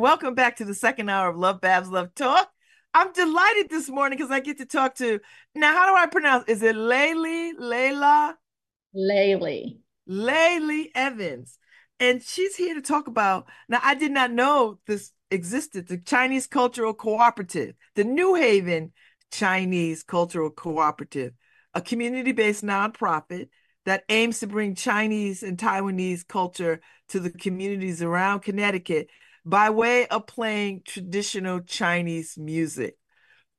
and 0.00 0.04
welcome 0.04 0.34
back 0.34 0.56
to 0.56 0.64
the 0.64 0.72
second 0.72 1.10
hour 1.10 1.28
of 1.28 1.36
LoveBabz 1.36 1.88
LoveTalk. 1.88 2.46
I'm 2.94 3.12
delighted 3.12 3.68
this 3.68 3.90
morning 3.90 4.16
because 4.16 4.30
I 4.30 4.40
get 4.40 4.56
to 4.56 4.64
talk 4.64 4.94
to 4.94 5.20
now. 5.54 5.74
How 5.74 5.90
do 5.90 5.94
I 5.94 6.06
pronounce? 6.06 6.48
Is 6.48 6.62
it 6.62 6.74
Laylee, 6.74 7.52
Layla, 7.60 8.32
Laylee, 8.96 9.76
Laylee 10.08 10.86
Evans, 10.94 11.58
and 11.98 12.22
she's 12.22 12.56
here 12.56 12.74
to 12.74 12.80
talk 12.80 13.08
about. 13.08 13.44
Now, 13.68 13.80
I 13.82 13.94
did 13.94 14.10
not 14.10 14.32
know 14.32 14.78
this 14.86 15.12
existed. 15.30 15.86
The 15.86 15.98
Chinese 15.98 16.46
Cultural 16.46 16.94
Cooperative, 16.94 17.74
the 17.94 18.04
New 18.04 18.36
Haven 18.36 18.92
Chinese 19.30 20.02
Cultural 20.02 20.48
Cooperative, 20.48 21.34
a 21.74 21.82
community-based 21.82 22.64
nonprofit 22.64 23.50
that 23.84 24.04
aims 24.08 24.40
to 24.40 24.46
bring 24.46 24.74
Chinese 24.74 25.42
and 25.42 25.58
Taiwanese 25.58 26.26
culture 26.26 26.80
to 27.10 27.20
the 27.20 27.30
communities 27.30 28.00
around 28.00 28.40
Connecticut 28.40 29.08
by 29.44 29.70
way 29.70 30.06
of 30.06 30.26
playing 30.26 30.82
traditional 30.84 31.60
Chinese 31.60 32.36
music. 32.36 32.96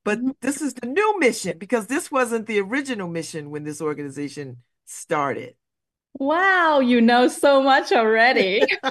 But 0.03 0.19
mm-hmm. 0.19 0.31
this 0.41 0.61
is 0.61 0.73
the 0.73 0.87
new 0.87 1.19
mission 1.19 1.57
because 1.57 1.87
this 1.87 2.11
wasn't 2.11 2.47
the 2.47 2.59
original 2.59 3.07
mission 3.07 3.49
when 3.49 3.63
this 3.63 3.81
organization 3.81 4.57
started. 4.85 5.55
Wow, 6.13 6.79
you 6.79 6.99
know 7.01 7.27
so 7.27 7.63
much 7.63 7.91
already. 7.91 8.63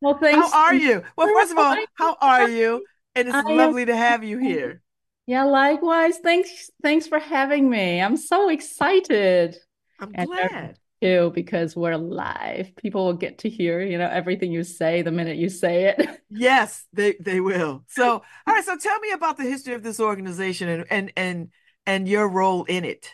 well, 0.00 0.18
thanks. 0.18 0.52
How 0.52 0.66
are 0.66 0.74
you? 0.74 1.02
Well, 1.16 1.28
first 1.28 1.52
of 1.52 1.58
all, 1.58 1.76
how 1.94 2.16
are 2.20 2.48
you? 2.48 2.84
And 3.14 3.28
it's 3.28 3.36
I 3.36 3.42
lovely 3.42 3.82
am... 3.82 3.88
to 3.88 3.96
have 3.96 4.22
you 4.22 4.38
here. 4.38 4.82
Yeah, 5.26 5.44
likewise. 5.44 6.18
Thanks 6.18 6.70
thanks 6.82 7.08
for 7.08 7.18
having 7.18 7.68
me. 7.68 8.00
I'm 8.00 8.16
so 8.16 8.48
excited. 8.48 9.56
I'm 9.98 10.12
glad 10.12 10.78
too 11.02 11.32
because 11.34 11.76
we're 11.76 11.96
live. 11.96 12.74
People 12.76 13.06
will 13.06 13.14
get 13.14 13.38
to 13.38 13.48
hear, 13.48 13.80
you 13.80 13.98
know, 13.98 14.08
everything 14.08 14.52
you 14.52 14.62
say 14.62 15.02
the 15.02 15.12
minute 15.12 15.36
you 15.36 15.48
say 15.48 15.84
it. 15.86 16.08
Yes, 16.28 16.84
they 16.92 17.14
they 17.20 17.40
will. 17.40 17.84
So, 17.88 18.14
all 18.14 18.54
right, 18.54 18.64
so 18.64 18.76
tell 18.76 18.98
me 18.98 19.12
about 19.12 19.36
the 19.36 19.44
history 19.44 19.74
of 19.74 19.84
this 19.84 20.00
organization 20.00 20.68
and 20.68 20.84
and 20.90 21.12
and 21.16 21.48
and 21.86 22.08
your 22.08 22.28
role 22.28 22.64
in 22.64 22.84
it. 22.84 23.08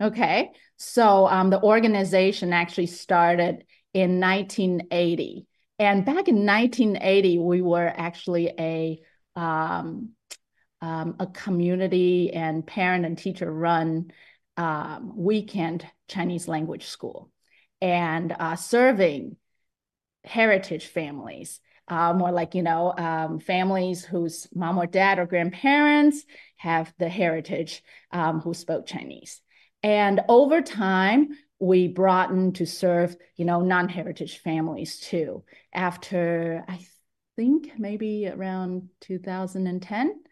Okay. 0.00 0.50
So, 0.78 1.26
um 1.28 1.50
the 1.50 1.62
organization 1.62 2.54
actually 2.54 2.86
started 2.86 3.64
in 3.92 4.20
1980. 4.20 5.46
And 5.78 6.04
back 6.04 6.28
in 6.28 6.46
1980, 6.46 7.38
we 7.38 7.60
were 7.60 7.92
actually 7.94 8.52
a 8.58 8.98
um, 9.38 10.10
um, 10.80 11.16
a 11.18 11.26
community 11.26 12.32
and 12.32 12.66
parent 12.66 13.04
and 13.04 13.16
teacher 13.18 13.50
run 13.50 14.10
um, 14.56 15.12
weekend 15.16 15.86
Chinese 16.08 16.48
language 16.48 16.86
school 16.86 17.30
and 17.80 18.34
uh, 18.38 18.56
serving 18.56 19.36
heritage 20.24 20.86
families, 20.86 21.60
uh, 21.88 22.12
more 22.12 22.32
like, 22.32 22.54
you 22.54 22.62
know, 22.62 22.92
um, 22.96 23.38
families 23.38 24.04
whose 24.04 24.48
mom 24.54 24.78
or 24.78 24.86
dad 24.86 25.18
or 25.18 25.26
grandparents 25.26 26.24
have 26.56 26.92
the 26.98 27.08
heritage 27.08 27.82
um, 28.10 28.40
who 28.40 28.54
spoke 28.54 28.86
Chinese. 28.86 29.40
And 29.82 30.20
over 30.28 30.62
time, 30.62 31.28
we 31.58 31.88
broadened 31.88 32.56
to 32.56 32.66
serve, 32.66 33.16
you 33.36 33.44
know, 33.44 33.60
non-heritage 33.60 34.38
families 34.38 34.98
too. 34.98 35.44
After, 35.72 36.64
I 36.66 36.86
think 37.36 37.72
maybe 37.78 38.28
around 38.28 38.88
2010, 39.00 40.22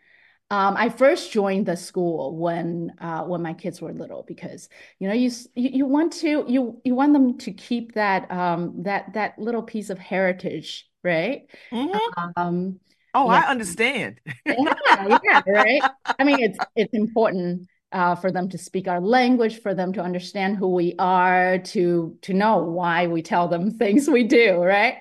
um, 0.51 0.77
I 0.77 0.89
first 0.89 1.33
joined 1.33 1.67
the 1.67 1.77
school 1.77 2.37
when 2.37 2.93
uh, 3.01 3.23
when 3.25 3.43
my 3.43 3.55
kids 3.55 3.81
were 3.81 3.93
little 3.93 4.25
because 4.27 4.69
you 4.99 5.09
know 5.09 5.15
you, 5.15 5.31
you, 5.55 5.71
you 5.73 5.87
want 5.87 6.13
to 6.15 6.45
you 6.47 6.81
you 6.85 6.95
want 6.95 7.13
them 7.13 7.39
to 7.39 7.53
keep 7.53 7.95
that 7.95 8.31
um, 8.31 8.83
that 8.83 9.15
that 9.15 9.39
little 9.39 9.63
piece 9.63 9.91
of 9.91 9.99
heritage 9.99 10.87
right. 11.05 11.43
Mm-hmm. 11.71 12.31
Um, 12.37 12.81
oh, 13.15 13.31
yeah. 13.31 13.45
I 13.47 13.51
understand. 13.51 14.21
yeah, 14.47 15.19
yeah, 15.23 15.43
right. 15.47 15.83
I 16.19 16.25
mean, 16.25 16.41
it's 16.41 16.59
it's 16.75 16.95
important 16.95 17.69
uh, 17.93 18.17
for 18.17 18.33
them 18.33 18.49
to 18.49 18.59
speak 18.59 18.89
our 18.89 19.01
language, 19.01 19.61
for 19.61 19.75
them 19.75 19.93
to 19.93 20.01
understand 20.03 20.57
who 20.57 20.69
we 20.69 20.95
are, 20.99 21.59
to 21.59 22.19
to 22.23 22.35
know 22.35 22.59
why 22.59 23.07
we 23.07 23.23
tell 23.23 23.47
them 23.47 23.71
things 23.79 24.09
we 24.09 24.25
do, 24.25 24.57
right? 24.57 24.97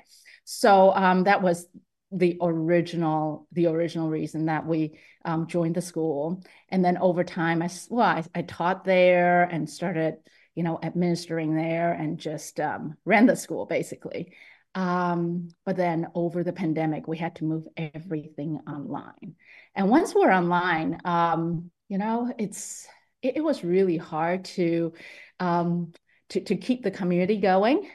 So 0.45 0.93
um, 0.93 1.23
that 1.23 1.41
was 1.41 1.65
the 2.13 2.37
original 2.41 3.47
the 3.51 3.65
original 3.65 4.09
reason 4.09 4.45
that 4.45 4.65
we 4.65 4.99
um, 5.25 5.47
joined 5.47 5.75
the 5.75 5.81
school. 5.81 6.43
And 6.69 6.85
then 6.85 6.97
over 6.97 7.23
time 7.23 7.61
i 7.61 7.69
well 7.89 8.07
I, 8.07 8.23
I, 8.35 8.41
taught 8.43 8.85
there 8.85 9.43
and 9.43 9.69
started 9.69 10.17
you 10.53 10.63
know 10.63 10.79
administering 10.83 11.55
there 11.55 11.91
and 11.91 12.19
just 12.19 12.59
um, 12.59 12.95
ran 13.03 13.25
the 13.25 13.35
school 13.35 13.65
basically. 13.65 14.33
Um, 14.75 15.49
but 15.65 15.75
then 15.75 16.07
over 16.15 16.43
the 16.43 16.53
pandemic 16.53 17.07
we 17.07 17.17
had 17.17 17.35
to 17.37 17.45
move 17.45 17.65
everything 17.77 18.59
online. 18.67 19.35
And 19.75 19.89
once 19.89 20.13
we're 20.13 20.31
online 20.31 20.99
um, 21.05 21.71
you 21.89 21.97
know 21.97 22.31
it's 22.37 22.87
it, 23.21 23.37
it, 23.37 23.41
was 23.43 23.63
really 23.63 23.97
hard 23.97 24.45
to 24.45 24.93
um, 25.39 25.93
to, 26.29 26.41
to 26.41 26.55
keep 26.55 26.83
the 26.83 26.91
community 26.91 27.37
going. 27.37 27.89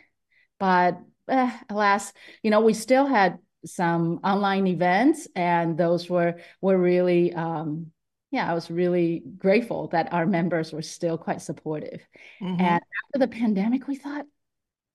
But 0.58 0.98
uh, 1.28 1.52
alas 1.68 2.12
you 2.42 2.50
know 2.50 2.60
we 2.60 2.74
still 2.74 3.06
had 3.06 3.38
some 3.64 4.20
online 4.24 4.66
events, 4.66 5.28
and 5.34 5.76
those 5.76 6.08
were 6.08 6.40
were 6.60 6.78
really 6.78 7.32
um, 7.34 7.92
yeah, 8.30 8.50
I 8.50 8.54
was 8.54 8.70
really 8.70 9.22
grateful 9.38 9.88
that 9.88 10.12
our 10.12 10.26
members 10.26 10.72
were 10.72 10.82
still 10.82 11.16
quite 11.16 11.40
supportive. 11.40 12.06
Mm-hmm. 12.42 12.60
And 12.60 12.80
after 12.82 13.18
the 13.18 13.28
pandemic, 13.28 13.88
we 13.88 13.96
thought, 13.96 14.26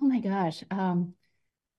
oh 0.02 0.06
my 0.06 0.20
gosh, 0.20 0.64
um, 0.70 1.14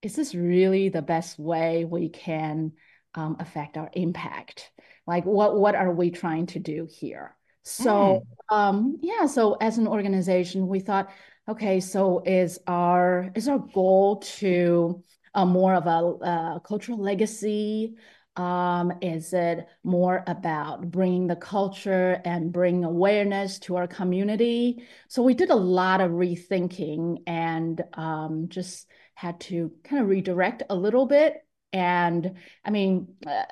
is 0.02 0.16
this 0.16 0.34
really 0.34 0.88
the 0.88 1.02
best 1.02 1.38
way 1.38 1.84
we 1.84 2.08
can 2.08 2.72
um, 3.14 3.36
affect 3.38 3.76
our 3.76 3.88
impact? 3.92 4.70
Like, 5.06 5.24
what 5.24 5.56
what 5.56 5.74
are 5.74 5.92
we 5.92 6.10
trying 6.10 6.46
to 6.46 6.58
do 6.58 6.88
here? 6.90 7.36
So, 7.62 8.24
mm. 8.50 8.54
um, 8.54 8.98
yeah, 9.00 9.26
so 9.26 9.54
as 9.54 9.78
an 9.78 9.86
organization, 9.86 10.66
we 10.66 10.80
thought, 10.80 11.10
okay, 11.48 11.80
so 11.80 12.22
is 12.26 12.58
our 12.66 13.30
is 13.34 13.48
our 13.48 13.58
goal 13.58 14.16
to 14.38 15.02
uh, 15.34 15.44
more 15.44 15.74
of 15.74 15.86
a, 15.86 16.26
a 16.56 16.60
cultural 16.64 16.98
legacy? 16.98 17.96
Um, 18.36 18.92
is 19.00 19.32
it 19.32 19.68
more 19.84 20.24
about 20.26 20.90
bringing 20.90 21.28
the 21.28 21.36
culture 21.36 22.20
and 22.24 22.52
bringing 22.52 22.84
awareness 22.84 23.60
to 23.60 23.76
our 23.76 23.86
community? 23.86 24.82
So 25.08 25.22
we 25.22 25.34
did 25.34 25.50
a 25.50 25.56
lot 25.56 26.00
of 26.00 26.10
rethinking 26.10 27.22
and 27.26 27.82
um, 27.92 28.48
just 28.48 28.88
had 29.14 29.38
to 29.40 29.72
kind 29.84 30.02
of 30.02 30.08
redirect 30.08 30.64
a 30.68 30.74
little 30.74 31.06
bit. 31.06 31.46
And 31.72 32.34
I 32.64 32.70
mean, 32.70 33.14
uh, 33.24 33.44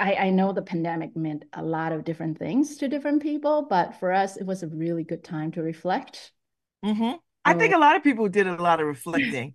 I, 0.00 0.14
I 0.14 0.30
know 0.30 0.52
the 0.52 0.62
pandemic 0.62 1.16
meant 1.16 1.44
a 1.52 1.62
lot 1.62 1.92
of 1.92 2.04
different 2.04 2.38
things 2.38 2.76
to 2.78 2.88
different 2.88 3.22
people, 3.22 3.66
but 3.70 3.98
for 4.00 4.12
us, 4.12 4.36
it 4.36 4.46
was 4.46 4.62
a 4.62 4.68
really 4.68 5.04
good 5.04 5.24
time 5.24 5.52
to 5.52 5.62
reflect. 5.62 6.32
Mm-hmm. 6.84 7.16
I 7.44 7.54
think 7.54 7.74
a 7.74 7.78
lot 7.78 7.96
of 7.96 8.02
people 8.02 8.28
did 8.28 8.46
a 8.46 8.60
lot 8.60 8.80
of 8.80 8.86
reflecting. 8.86 9.54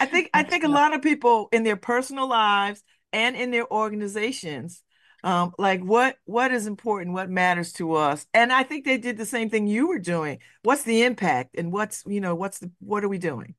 I 0.00 0.06
think 0.06 0.30
I 0.34 0.42
think 0.42 0.64
a 0.64 0.68
lot 0.68 0.94
of 0.94 1.02
people 1.02 1.48
in 1.52 1.62
their 1.62 1.76
personal 1.76 2.28
lives 2.28 2.82
and 3.12 3.36
in 3.36 3.50
their 3.50 3.70
organizations, 3.70 4.82
um, 5.24 5.52
like 5.58 5.80
what 5.82 6.16
what 6.24 6.52
is 6.52 6.66
important, 6.66 7.14
what 7.14 7.30
matters 7.30 7.72
to 7.74 7.94
us, 7.94 8.26
and 8.34 8.52
I 8.52 8.62
think 8.62 8.84
they 8.84 8.98
did 8.98 9.16
the 9.16 9.26
same 9.26 9.50
thing 9.50 9.66
you 9.66 9.88
were 9.88 9.98
doing. 9.98 10.38
What's 10.62 10.82
the 10.82 11.02
impact, 11.02 11.56
and 11.56 11.72
what's 11.72 12.02
you 12.06 12.20
know 12.20 12.34
what's 12.34 12.58
the 12.58 12.70
what 12.80 13.04
are 13.04 13.08
we 13.08 13.18
doing? 13.18 13.54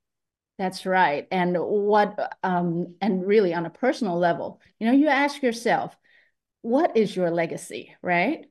That's 0.57 0.85
right, 0.85 1.27
and 1.31 1.55
what 1.57 2.35
um, 2.43 2.95
and 3.01 3.25
really 3.25 3.53
on 3.53 3.65
a 3.65 3.71
personal 3.71 4.17
level, 4.17 4.61
you 4.79 4.87
know, 4.87 4.93
you 4.93 5.07
ask 5.07 5.41
yourself, 5.41 5.95
what 6.61 6.97
is 6.97 7.15
your 7.15 7.31
legacy, 7.31 7.95
right? 8.01 8.45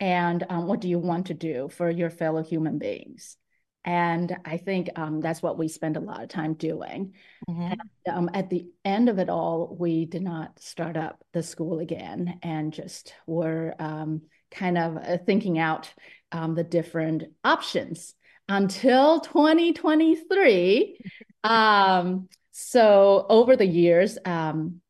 And 0.00 0.44
um, 0.48 0.66
what 0.66 0.80
do 0.80 0.88
you 0.88 0.98
want 0.98 1.26
to 1.26 1.34
do 1.34 1.68
for 1.68 1.88
your 1.88 2.10
fellow 2.10 2.42
human 2.42 2.78
beings? 2.78 3.36
And 3.84 4.36
I 4.44 4.58
think 4.58 4.90
um, 4.96 5.20
that's 5.20 5.42
what 5.42 5.58
we 5.58 5.68
spend 5.68 5.96
a 5.96 6.00
lot 6.00 6.22
of 6.22 6.28
time 6.28 6.54
doing. 6.54 7.14
Mm-hmm. 7.48 7.62
And, 7.72 7.80
um, 8.08 8.30
at 8.32 8.48
the 8.48 8.66
end 8.84 9.08
of 9.08 9.18
it 9.18 9.28
all, 9.28 9.76
we 9.78 10.04
did 10.06 10.22
not 10.22 10.58
start 10.60 10.96
up 10.96 11.24
the 11.32 11.42
school 11.42 11.80
again 11.80 12.38
and 12.42 12.72
just 12.72 13.14
were 13.26 13.74
um, 13.78 14.22
kind 14.50 14.78
of 14.78 14.96
uh, 14.96 15.18
thinking 15.26 15.58
out 15.58 15.92
um, 16.30 16.54
the 16.54 16.64
different 16.64 17.24
options 17.44 18.14
until 18.48 19.20
2023. 19.20 20.98
Um, 21.44 22.28
so 22.52 23.26
over 23.28 23.56
the 23.56 23.66
years, 23.66 24.16
um, 24.24 24.80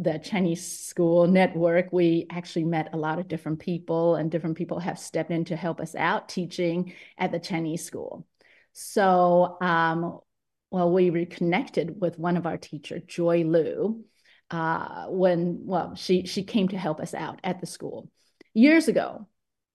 the 0.00 0.18
Chinese 0.18 0.66
school 0.66 1.26
network, 1.26 1.92
we 1.92 2.26
actually 2.32 2.64
met 2.64 2.88
a 2.94 2.96
lot 2.96 3.18
of 3.18 3.28
different 3.28 3.60
people, 3.60 4.16
and 4.16 4.30
different 4.30 4.56
people 4.56 4.78
have 4.78 4.98
stepped 4.98 5.30
in 5.30 5.44
to 5.44 5.56
help 5.56 5.78
us 5.78 5.94
out 5.94 6.28
teaching 6.28 6.94
at 7.18 7.32
the 7.32 7.38
Chinese 7.38 7.84
school. 7.84 8.26
So, 8.72 9.58
um, 9.60 10.18
well, 10.70 10.90
we 10.90 11.10
reconnected 11.10 12.00
with 12.00 12.18
one 12.18 12.38
of 12.38 12.46
our 12.46 12.56
teacher, 12.56 12.98
Joy 12.98 13.44
Liu, 13.44 14.04
uh, 14.50 15.06
when 15.08 15.66
well, 15.66 15.94
she 15.94 16.26
she 16.26 16.44
came 16.44 16.68
to 16.68 16.78
help 16.78 16.98
us 16.98 17.12
out 17.12 17.38
at 17.44 17.60
the 17.60 17.66
school 17.66 18.10
years 18.54 18.88
ago, 18.88 19.28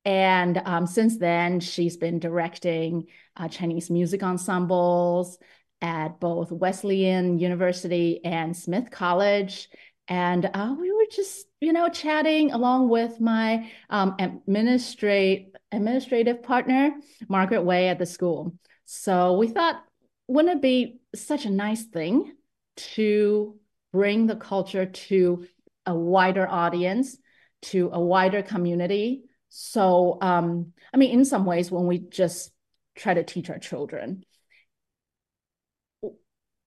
and 0.06 0.60
um, 0.66 0.88
since 0.88 1.18
then 1.18 1.60
she's 1.60 1.98
been 1.98 2.18
directing 2.18 3.06
uh, 3.38 3.48
Chinese 3.48 3.92
music 3.92 4.24
ensembles 4.24 5.38
at 5.82 6.20
both 6.20 6.52
Wesleyan 6.52 7.38
University 7.38 8.26
and 8.26 8.58
Smith 8.58 8.90
College. 8.90 9.70
And 10.08 10.50
uh, 10.54 10.76
we 10.80 10.92
were 10.92 11.08
just, 11.12 11.48
you 11.60 11.74
know, 11.74 11.90
chatting 11.90 12.52
along 12.52 12.90
with 12.90 13.20
my 13.20 13.72
um, 13.90 14.16
administrative 14.20 15.48
administrative 15.72 16.44
partner, 16.44 16.92
Margaret 17.28 17.64
Way 17.64 17.90
at 17.90 18.00
the 18.00 18.06
school. 18.06 18.54
So 18.86 19.38
we 19.38 19.48
thought, 19.48 19.84
wouldn't 20.28 20.58
it 20.58 20.62
be 20.62 21.00
such 21.16 21.46
a 21.46 21.50
nice 21.50 21.86
thing 21.86 22.34
to 22.78 23.58
bring 23.92 24.28
the 24.28 24.36
culture 24.36 24.86
to 24.86 25.48
a 25.86 25.96
wider 25.96 26.48
audience, 26.48 27.18
to 27.64 27.90
a 27.92 28.00
wider 28.00 28.42
community? 28.44 29.24
So, 29.50 30.18
um, 30.22 30.74
I 30.94 30.98
mean, 30.98 31.12
in 31.12 31.26
some 31.26 31.46
ways, 31.46 31.72
when 31.72 31.88
we 31.88 32.00
just 32.00 32.52
try 32.96 33.14
to 33.14 33.24
teach 33.24 33.50
our 33.50 33.60
children, 33.60 34.24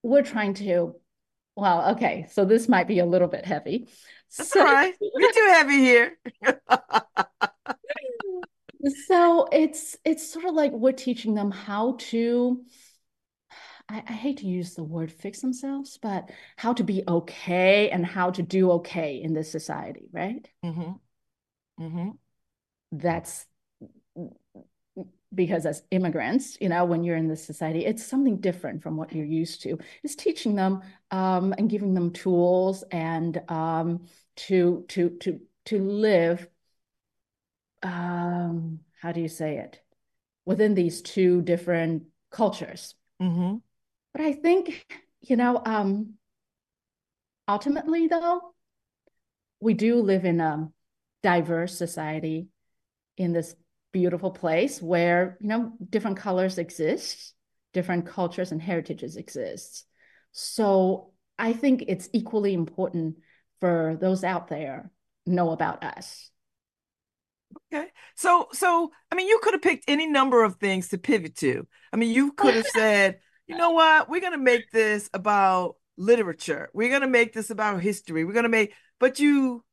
we're 0.03 0.23
trying 0.23 0.55
to, 0.55 0.95
well, 1.59 1.91
okay, 1.91 2.27
so 2.31 2.45
this 2.45 2.69
might 2.69 2.87
be 2.87 3.01
a 3.01 3.05
little 3.05 3.27
bit 3.27 3.45
heavy. 3.45 3.89
That's 4.37 4.53
so, 4.53 4.61
all 4.61 4.67
right. 4.73 4.95
We're 5.01 5.33
too 5.33 5.49
heavy 5.51 5.79
here. 5.79 6.17
so 9.09 9.49
it's 9.51 9.97
it's 10.05 10.31
sort 10.31 10.45
of 10.45 10.55
like 10.55 10.71
we're 10.71 10.93
teaching 10.93 11.35
them 11.35 11.51
how 11.51 11.97
to 11.99 12.63
I, 13.89 14.05
I, 14.07 14.13
hate 14.13 14.37
to 14.37 14.47
use 14.47 14.75
the 14.75 14.85
word 14.85 15.11
fix 15.11 15.41
themselves, 15.41 15.99
but 16.01 16.31
how 16.57 16.75
to 16.75 16.85
be 16.85 17.03
okay 17.09 17.91
and 17.91 18.07
how 18.07 18.31
to 18.31 18.43
do 18.43 18.71
okay 18.73 19.21
in 19.21 19.33
this 19.33 19.51
society, 19.51 20.09
right? 20.13 20.49
Mm-hmm. 20.65 20.93
Mm-hmm. 21.85 22.11
That's 22.93 23.47
because 25.35 25.67
as 25.67 25.83
immigrants, 25.91 26.57
you 26.61 26.69
know, 26.69 26.85
when 26.85 27.05
you're 27.05 27.17
in 27.17 27.29
this 27.29 27.45
society, 27.45 27.85
it's 27.85 28.05
something 28.05 28.39
different 28.39 28.83
from 28.83 28.97
what 28.97 29.13
you're 29.13 29.27
used 29.27 29.63
to. 29.63 29.79
Is 30.03 30.17
teaching 30.17 30.55
them 30.55 30.83
um, 31.11 31.55
and 31.59 31.69
giving 31.69 31.95
them 31.95 32.13
tools 32.13 32.83
and 32.91 33.41
um, 33.51 34.07
to 34.37 34.85
to 34.89 35.11
to 35.21 35.41
to 35.67 35.79
live. 35.83 36.47
Um, 37.83 38.81
how 39.01 39.13
do 39.13 39.21
you 39.21 39.29
say 39.29 39.59
it? 39.59 39.81
Within 40.45 40.75
these 40.75 41.03
two 41.03 41.43
different 41.43 42.05
cultures. 42.31 42.95
Mm-hmm. 43.21 43.57
But 44.13 44.23
I 44.23 44.33
think, 44.33 44.87
you 45.21 45.37
know, 45.37 45.61
um, 45.65 46.15
ultimately, 47.47 48.07
though, 48.07 48.55
we 49.61 49.75
do 49.75 49.97
live 49.97 50.25
in 50.25 50.41
a 50.41 50.71
diverse 51.23 51.77
society 51.77 52.49
in 53.17 53.33
this 53.33 53.55
beautiful 53.93 54.31
place 54.31 54.83
where 54.83 55.39
you 55.41 55.49
know 55.49 55.73
different 55.91 56.17
colors 56.17 56.59
exist 56.59 57.35
different 57.73 58.07
cultures 58.07 58.53
and 58.53 58.61
heritages 58.61 59.17
exist. 59.17 59.87
So 60.33 61.13
i 61.41 61.53
think 61.53 61.85
it's 61.87 62.09
equally 62.13 62.53
important 62.53 63.17
for 63.61 63.97
those 64.01 64.25
out 64.25 64.49
there 64.49 64.91
know 65.27 65.51
about 65.51 65.85
us. 65.85 66.31
Okay. 67.73 67.89
So 68.17 68.49
so 68.53 68.91
i 69.13 69.15
mean 69.15 69.29
you 69.29 69.39
could 69.43 69.55
have 69.55 69.63
picked 69.63 69.85
any 69.89 70.07
number 70.07 70.43
of 70.43 70.57
things 70.57 70.89
to 70.89 70.99
pivot 70.99 71.37
to. 71.37 71.67
I 71.93 71.97
mean 71.97 72.15
you 72.15 72.33
could 72.33 72.55
have 72.55 72.67
said 72.75 73.21
you 73.47 73.57
know 73.57 73.71
what? 73.71 74.11
We're 74.11 74.21
going 74.21 74.35
to 74.35 74.39
make 74.39 74.71
this 74.73 75.09
about 75.15 75.77
literature. 75.97 76.69
We're 76.75 76.91
going 76.91 77.01
to 77.01 77.09
make 77.09 77.33
this 77.33 77.49
about 77.49 77.81
history. 77.81 78.27
We're 78.27 78.35
going 78.35 78.43
to 78.43 78.51
make 78.51 78.75
but 79.01 79.21
you 79.21 79.65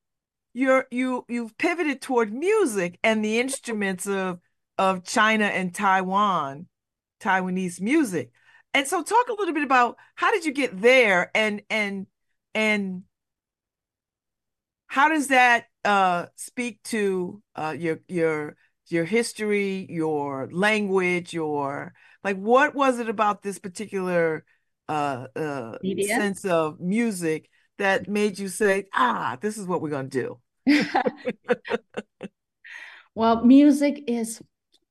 you're 0.55 0.87
you 0.89 1.25
you've 1.27 1.57
pivoted 1.57 2.01
toward 2.01 2.33
music 2.33 2.97
and 3.03 3.23
the 3.23 3.39
instruments 3.39 4.07
of 4.07 4.39
of 4.77 5.03
China 5.03 5.43
and 5.43 5.75
Taiwan, 5.75 6.67
Taiwanese 7.21 7.81
music. 7.81 8.31
And 8.73 8.87
so 8.87 9.03
talk 9.03 9.27
a 9.27 9.33
little 9.33 9.53
bit 9.53 9.63
about 9.63 9.97
how 10.15 10.31
did 10.31 10.45
you 10.45 10.53
get 10.53 10.81
there 10.81 11.29
and 11.35 11.61
and 11.69 12.07
and 12.53 13.03
how 14.87 15.09
does 15.09 15.27
that 15.27 15.65
uh 15.83 16.27
speak 16.37 16.81
to 16.83 17.41
uh 17.57 17.75
your 17.77 17.99
your 18.07 18.55
your 18.87 19.03
history, 19.03 19.85
your 19.89 20.47
language, 20.53 21.33
your 21.33 21.93
like 22.23 22.37
what 22.37 22.73
was 22.73 22.99
it 22.99 23.09
about 23.09 23.43
this 23.43 23.59
particular 23.59 24.45
uh 24.87 25.27
uh 25.35 25.77
sense 26.07 26.45
of 26.45 26.79
music 26.79 27.49
that 27.77 28.07
made 28.07 28.39
you 28.39 28.47
say, 28.47 28.85
ah, 28.93 29.37
this 29.41 29.57
is 29.57 29.67
what 29.67 29.81
we're 29.81 29.89
gonna 29.89 30.07
do? 30.07 30.39
well, 33.15 33.43
music 33.43 34.03
is 34.07 34.41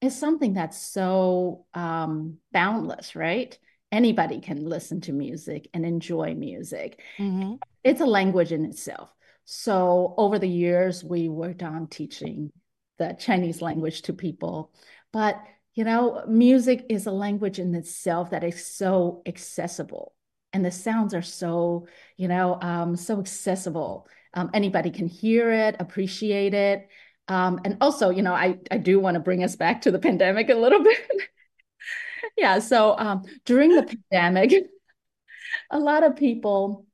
is 0.01 0.19
something 0.19 0.53
that's 0.53 0.79
so 0.79 1.65
um, 1.73 2.37
boundless, 2.53 3.17
right? 3.17 3.59
Anybody 3.91 4.41
can 4.41 4.65
listen 4.65 5.01
to 5.03 5.13
music 5.13 5.69
and 5.73 5.87
enjoy 5.87 6.35
music. 6.35 7.01
Mm-hmm. 7.19 7.55
It's 7.83 8.01
a 8.01 8.07
language 8.07 8.53
in 8.53 8.65
itself. 8.67 9.11
So 9.47 10.15
over 10.19 10.39
the 10.39 10.49
years, 10.49 11.03
we 11.03 11.29
worked 11.29 11.63
on 11.63 11.87
teaching 11.87 12.53
the 12.99 13.17
Chinese 13.19 13.63
language 13.63 14.03
to 14.03 14.13
people, 14.13 14.73
but 15.13 15.41
you 15.75 15.83
know, 15.83 16.25
music 16.29 16.87
is 16.89 17.07
a 17.07 17.11
language 17.11 17.59
in 17.59 17.75
itself 17.75 18.31
that 18.31 18.45
is 18.45 18.65
so 18.65 19.23
accessible, 19.27 20.15
and 20.53 20.65
the 20.65 20.71
sounds 20.71 21.15
are 21.15 21.23
so, 21.23 21.89
you 22.17 22.29
know, 22.29 22.59
um, 22.61 22.95
so 22.95 23.19
accessible 23.19 24.07
um, 24.35 24.51
anybody 24.53 24.91
can 24.91 25.07
hear 25.07 25.51
it, 25.53 25.77
appreciate 25.79 26.55
it. 26.55 26.89
Um, 27.29 27.61
and 27.65 27.79
also, 27.81 28.11
you 28.11 28.23
know, 28.23 28.35
I, 28.35 28.59
I 28.71 28.77
do 28.77 29.01
want 29.01 29.15
to 29.15 29.21
bring 29.21 29.43
us 29.43 29.57
back 29.57 29.83
to 29.83 29.91
the 29.91 29.99
pandemic 29.99 30.51
a 30.51 30.55
little 30.55 30.83
bit. 30.85 30.99
yeah. 32.37 32.59
So 32.59 32.99
um, 32.99 33.23
during 33.45 33.75
the 33.75 33.97
pandemic, 34.11 34.67
a 35.71 35.79
lot 35.79 36.03
of 36.05 36.17
people 36.17 36.85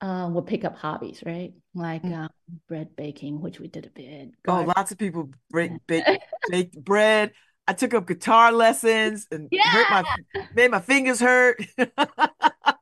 uh, 0.00 0.28
would 0.32 0.46
pick 0.46 0.64
up 0.64 0.76
hobbies, 0.76 1.22
right? 1.26 1.52
Like 1.74 2.02
mm. 2.02 2.24
uh, 2.24 2.28
bread 2.68 2.94
baking, 2.96 3.40
which 3.40 3.58
we 3.58 3.68
did 3.68 3.86
a 3.86 3.90
bit. 3.90 4.30
Oh, 4.46 4.62
lots 4.76 4.92
of 4.92 4.98
people 4.98 5.30
break, 5.50 5.72
bake, 5.86 6.04
baked 6.50 6.76
bread. 6.76 7.32
I 7.66 7.72
took 7.72 7.92
up 7.94 8.06
guitar 8.06 8.52
lessons 8.52 9.26
and 9.30 9.48
yeah! 9.50 9.68
hurt 9.68 9.90
my 9.90 10.44
made 10.54 10.70
my 10.70 10.80
fingers 10.80 11.20
hurt. 11.20 11.60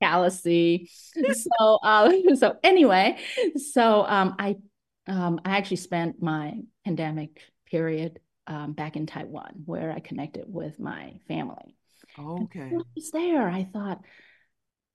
fallacy. 0.00 0.90
so 1.32 1.78
um, 1.82 2.22
so 2.36 2.56
anyway, 2.62 3.18
so 3.56 4.04
um, 4.06 4.34
I 4.38 4.56
um, 5.06 5.40
I 5.44 5.56
actually 5.56 5.78
spent 5.78 6.22
my 6.22 6.54
pandemic 6.84 7.40
period 7.70 8.20
um, 8.46 8.72
back 8.72 8.96
in 8.96 9.06
Taiwan, 9.06 9.62
where 9.64 9.92
I 9.92 10.00
connected 10.00 10.44
with 10.46 10.78
my 10.80 11.14
family. 11.28 11.76
Okay. 12.18 12.60
And 12.60 12.80
I 12.80 12.84
was 12.96 13.10
there. 13.12 13.48
I 13.48 13.68
thought, 13.72 14.00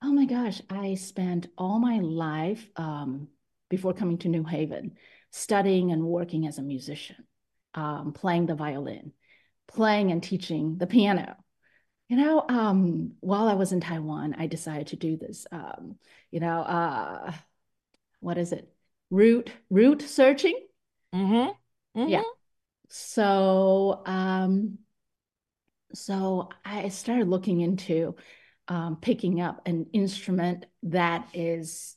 oh 0.02 0.12
my 0.12 0.26
gosh, 0.26 0.60
I 0.68 0.94
spent 0.94 1.48
all 1.56 1.78
my 1.78 1.98
life 2.00 2.68
um, 2.76 3.28
before 3.70 3.94
coming 3.94 4.18
to 4.18 4.28
New 4.28 4.44
Haven 4.44 4.92
studying 5.30 5.92
and 5.92 6.04
working 6.04 6.46
as 6.46 6.58
a 6.58 6.62
musician, 6.62 7.16
um, 7.74 8.12
playing 8.12 8.46
the 8.46 8.54
violin, 8.54 9.12
playing 9.68 10.12
and 10.12 10.22
teaching 10.22 10.76
the 10.78 10.86
piano 10.86 11.36
you 12.08 12.16
know, 12.16 12.44
um, 12.48 13.12
while 13.20 13.48
I 13.48 13.54
was 13.54 13.72
in 13.72 13.80
Taiwan, 13.80 14.36
I 14.38 14.46
decided 14.46 14.88
to 14.88 14.96
do 14.96 15.16
this, 15.16 15.46
um, 15.50 15.96
you 16.30 16.40
know, 16.40 16.60
uh, 16.60 17.32
what 18.20 18.38
is 18.38 18.52
it? 18.52 18.72
Root, 19.10 19.50
root 19.70 20.02
searching. 20.02 20.58
Mm-hmm. 21.14 22.00
Mm-hmm. 22.00 22.08
Yeah. 22.08 22.22
So, 22.88 24.02
um, 24.06 24.78
so 25.94 26.48
I 26.64 26.88
started 26.88 27.28
looking 27.28 27.60
into 27.60 28.16
um, 28.68 28.98
picking 29.00 29.40
up 29.40 29.62
an 29.66 29.86
instrument 29.92 30.66
that 30.84 31.28
is, 31.34 31.96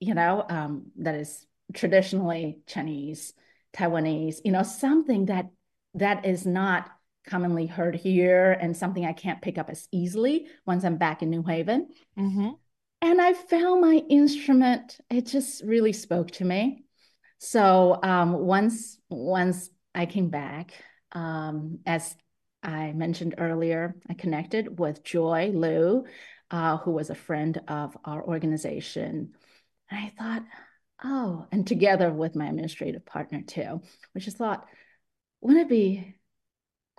you 0.00 0.14
know, 0.14 0.44
um, 0.48 0.86
that 0.98 1.14
is 1.14 1.46
traditionally 1.74 2.60
Chinese, 2.66 3.32
Taiwanese, 3.74 4.36
you 4.44 4.52
know, 4.52 4.62
something 4.62 5.26
that 5.26 5.50
that 5.94 6.26
is 6.26 6.46
not 6.46 6.90
commonly 7.26 7.66
heard 7.66 7.94
here 7.94 8.52
and 8.52 8.76
something 8.76 9.04
I 9.04 9.12
can't 9.12 9.42
pick 9.42 9.58
up 9.58 9.68
as 9.68 9.88
easily 9.92 10.46
once 10.64 10.84
I'm 10.84 10.96
back 10.96 11.22
in 11.22 11.30
New 11.30 11.42
Haven. 11.42 11.88
Mm-hmm. 12.18 12.50
And 13.02 13.20
I 13.20 13.34
found 13.34 13.80
my 13.80 14.02
instrument. 14.08 14.98
It 15.10 15.26
just 15.26 15.62
really 15.64 15.92
spoke 15.92 16.30
to 16.32 16.44
me. 16.44 16.84
So 17.38 17.98
um, 18.02 18.32
once 18.32 18.98
once 19.10 19.68
I 19.94 20.06
came 20.06 20.30
back, 20.30 20.72
um, 21.12 21.80
as 21.84 22.16
I 22.62 22.92
mentioned 22.92 23.34
earlier, 23.38 23.96
I 24.08 24.14
connected 24.14 24.78
with 24.78 25.04
Joy 25.04 25.50
Liu, 25.54 26.04
uh, 26.50 26.78
who 26.78 26.92
was 26.92 27.10
a 27.10 27.14
friend 27.14 27.60
of 27.68 27.96
our 28.04 28.24
organization. 28.24 29.34
And 29.90 30.00
I 30.04 30.12
thought, 30.18 30.42
oh, 31.04 31.46
and 31.52 31.66
together 31.66 32.10
with 32.10 32.34
my 32.34 32.46
administrative 32.46 33.04
partner 33.04 33.42
too, 33.42 33.82
which 34.12 34.26
is 34.26 34.34
thought, 34.34 34.66
wouldn't 35.40 35.66
it 35.66 35.68
be 35.68 36.16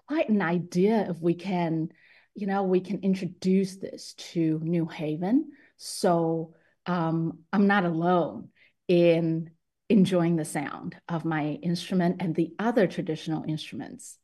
quite 0.07 0.29
an 0.29 0.41
idea 0.41 1.07
if 1.09 1.19
we 1.19 1.33
can, 1.33 1.89
you 2.35 2.47
know, 2.47 2.63
we 2.63 2.81
can 2.81 2.99
introduce 3.01 3.77
this 3.77 4.13
to 4.13 4.59
New 4.63 4.85
Haven. 4.85 5.51
So 5.77 6.53
um, 6.85 7.39
I'm 7.51 7.67
not 7.67 7.85
alone 7.85 8.49
in 8.87 9.51
enjoying 9.89 10.35
the 10.35 10.45
sound 10.45 10.95
of 11.07 11.25
my 11.25 11.59
instrument 11.61 12.21
and 12.21 12.35
the 12.35 12.53
other 12.59 12.87
traditional 12.87 13.43
instruments. 13.47 14.17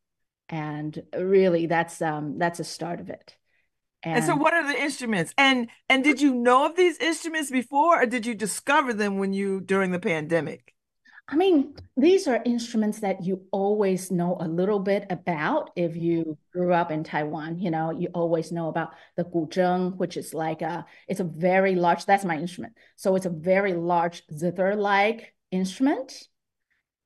And 0.49 1.01
really, 1.17 1.65
that's 1.67 2.01
um, 2.01 2.37
that's 2.37 2.59
a 2.59 2.63
start 2.63 2.99
of 2.99 3.09
it. 3.09 3.35
And, 4.03 4.17
and 4.17 4.25
so 4.25 4.35
what 4.35 4.53
are 4.53 4.67
the 4.67 4.79
instruments? 4.79 5.33
And 5.37 5.69
and 5.87 6.03
did 6.03 6.21
you 6.21 6.35
know 6.35 6.65
of 6.65 6.75
these 6.75 6.97
instruments 6.97 7.49
before 7.49 8.01
or 8.01 8.05
did 8.05 8.25
you 8.25 8.35
discover 8.35 8.93
them 8.93 9.17
when 9.17 9.33
you 9.33 9.61
during 9.61 9.91
the 9.91 9.99
pandemic? 9.99 10.72
I 11.27 11.37
mean, 11.37 11.75
these 11.95 12.27
are 12.27 12.41
instruments 12.43 12.99
that 12.99 13.23
you 13.23 13.43
always 13.51 14.11
know 14.11 14.37
a 14.41 14.47
little 14.47 14.79
bit 14.79 15.05
about 15.09 15.69
if 15.75 15.95
you 15.95 16.37
grew 16.51 16.73
up 16.73 16.91
in 16.91 17.03
Taiwan. 17.03 17.59
You 17.59 17.71
know, 17.71 17.91
you 17.91 18.09
always 18.13 18.51
know 18.51 18.67
about 18.67 18.93
the 19.15 19.23
guzheng, 19.23 19.95
which 19.95 20.17
is 20.17 20.33
like 20.33 20.61
a, 20.61 20.85
it's 21.07 21.21
a 21.21 21.23
very 21.23 21.75
large, 21.75 22.05
that's 22.05 22.25
my 22.25 22.37
instrument. 22.37 22.73
So 22.97 23.15
it's 23.15 23.25
a 23.25 23.29
very 23.29 23.73
large 23.73 24.23
zither-like 24.33 25.33
instrument. 25.49 26.27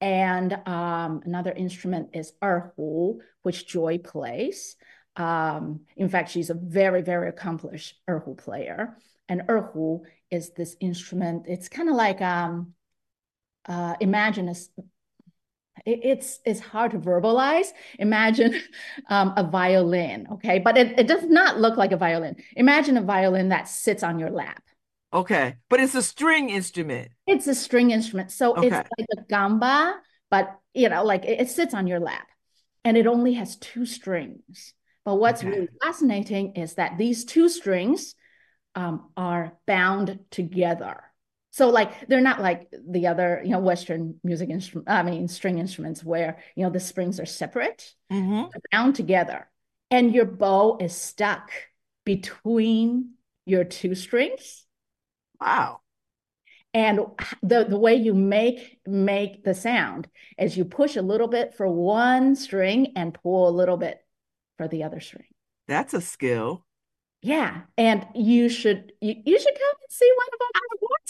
And 0.01 0.53
um, 0.67 1.21
another 1.23 1.51
instrument 1.51 2.09
is 2.13 2.33
erhu, 2.41 3.19
which 3.43 3.67
Joy 3.67 3.99
plays. 3.99 4.75
Um, 5.15 5.81
in 5.95 6.09
fact, 6.09 6.31
she's 6.31 6.49
a 6.49 6.55
very, 6.55 7.03
very 7.03 7.29
accomplished 7.29 7.95
erhu 8.09 8.35
player. 8.35 8.97
And 9.29 9.41
erhu 9.41 10.01
is 10.31 10.51
this 10.51 10.75
instrument. 10.79 11.45
It's 11.47 11.69
kind 11.69 11.89
of 11.89 11.95
like 11.95 12.21
um, 12.21 12.73
uh, 13.67 13.95
imagine 13.99 14.49
a, 14.49 14.55
it, 15.85 15.99
it's 16.03 16.39
it's 16.45 16.59
hard 16.59 16.91
to 16.91 16.99
verbalize. 16.99 17.67
Imagine 17.99 18.55
um, 19.09 19.33
a 19.37 19.43
violin, 19.43 20.27
okay, 20.33 20.59
but 20.59 20.77
it, 20.77 20.99
it 20.99 21.07
does 21.07 21.23
not 21.25 21.59
look 21.59 21.77
like 21.77 21.91
a 21.91 21.97
violin. 21.97 22.35
Imagine 22.55 22.97
a 22.97 23.01
violin 23.01 23.49
that 23.49 23.67
sits 23.67 24.03
on 24.03 24.19
your 24.19 24.29
lap. 24.29 24.61
Okay, 25.13 25.55
but 25.69 25.79
it's 25.79 25.95
a 25.95 26.01
string 26.01 26.49
instrument. 26.49 27.09
It's 27.25 27.47
a 27.47 27.55
string 27.55 27.91
instrument, 27.91 28.31
so 28.31 28.55
okay. 28.55 28.67
it's 28.67 28.75
like 28.75 29.07
a 29.17 29.21
gamba, 29.29 29.95
but 30.29 30.59
you 30.73 30.89
know, 30.89 31.03
like 31.03 31.25
it, 31.25 31.41
it 31.41 31.49
sits 31.49 31.73
on 31.73 31.87
your 31.87 31.99
lap, 31.99 32.27
and 32.83 32.97
it 32.97 33.07
only 33.07 33.33
has 33.33 33.55
two 33.57 33.85
strings. 33.85 34.73
But 35.05 35.15
what's 35.15 35.41
okay. 35.41 35.49
really 35.49 35.69
fascinating 35.81 36.57
is 36.57 36.73
that 36.73 36.97
these 36.97 37.23
two 37.23 37.47
strings 37.47 38.15
um, 38.75 39.09
are 39.15 39.53
bound 39.65 40.19
together. 40.31 41.01
So 41.57 41.71
like 41.71 42.07
they're 42.07 42.21
not 42.21 42.39
like 42.39 42.71
the 42.87 43.07
other, 43.07 43.41
you 43.43 43.49
know, 43.49 43.57
Western 43.57 44.19
music 44.23 44.51
instrument, 44.51 44.87
I 44.87 45.01
mean, 45.01 45.27
string 45.27 45.57
instruments 45.57 46.03
where, 46.03 46.37
you 46.55 46.63
know, 46.63 46.69
the 46.69 46.79
strings 46.79 47.19
are 47.19 47.25
separate, 47.25 47.95
mm-hmm. 48.13 48.55
bound 48.71 48.93
together. 48.93 49.49
And 49.89 50.13
your 50.13 50.25
bow 50.25 50.77
is 50.79 50.95
stuck 50.95 51.49
between 52.05 53.13
your 53.47 53.63
two 53.63 53.95
strings. 53.95 54.67
Wow. 55.41 55.79
And 56.75 56.99
the, 57.41 57.65
the 57.67 57.79
way 57.79 57.95
you 57.95 58.13
make 58.13 58.77
make 58.85 59.43
the 59.43 59.55
sound 59.55 60.07
is 60.37 60.57
you 60.57 60.63
push 60.63 60.95
a 60.95 61.01
little 61.01 61.27
bit 61.27 61.55
for 61.55 61.67
one 61.67 62.35
string 62.35 62.93
and 62.95 63.15
pull 63.15 63.49
a 63.49 63.57
little 63.57 63.77
bit 63.77 63.99
for 64.59 64.67
the 64.67 64.83
other 64.83 64.99
string. 64.99 65.25
That's 65.67 65.95
a 65.95 66.01
skill. 66.01 66.65
Yeah, 67.23 67.61
and 67.79 68.05
you 68.13 68.47
should 68.47 68.93
you, 69.01 69.15
you 69.25 69.39
should 69.39 69.55
come 69.55 69.77
and 69.81 69.91
see 69.91 70.11
one 70.17 70.27
of 70.33 70.39
our. 70.39 70.61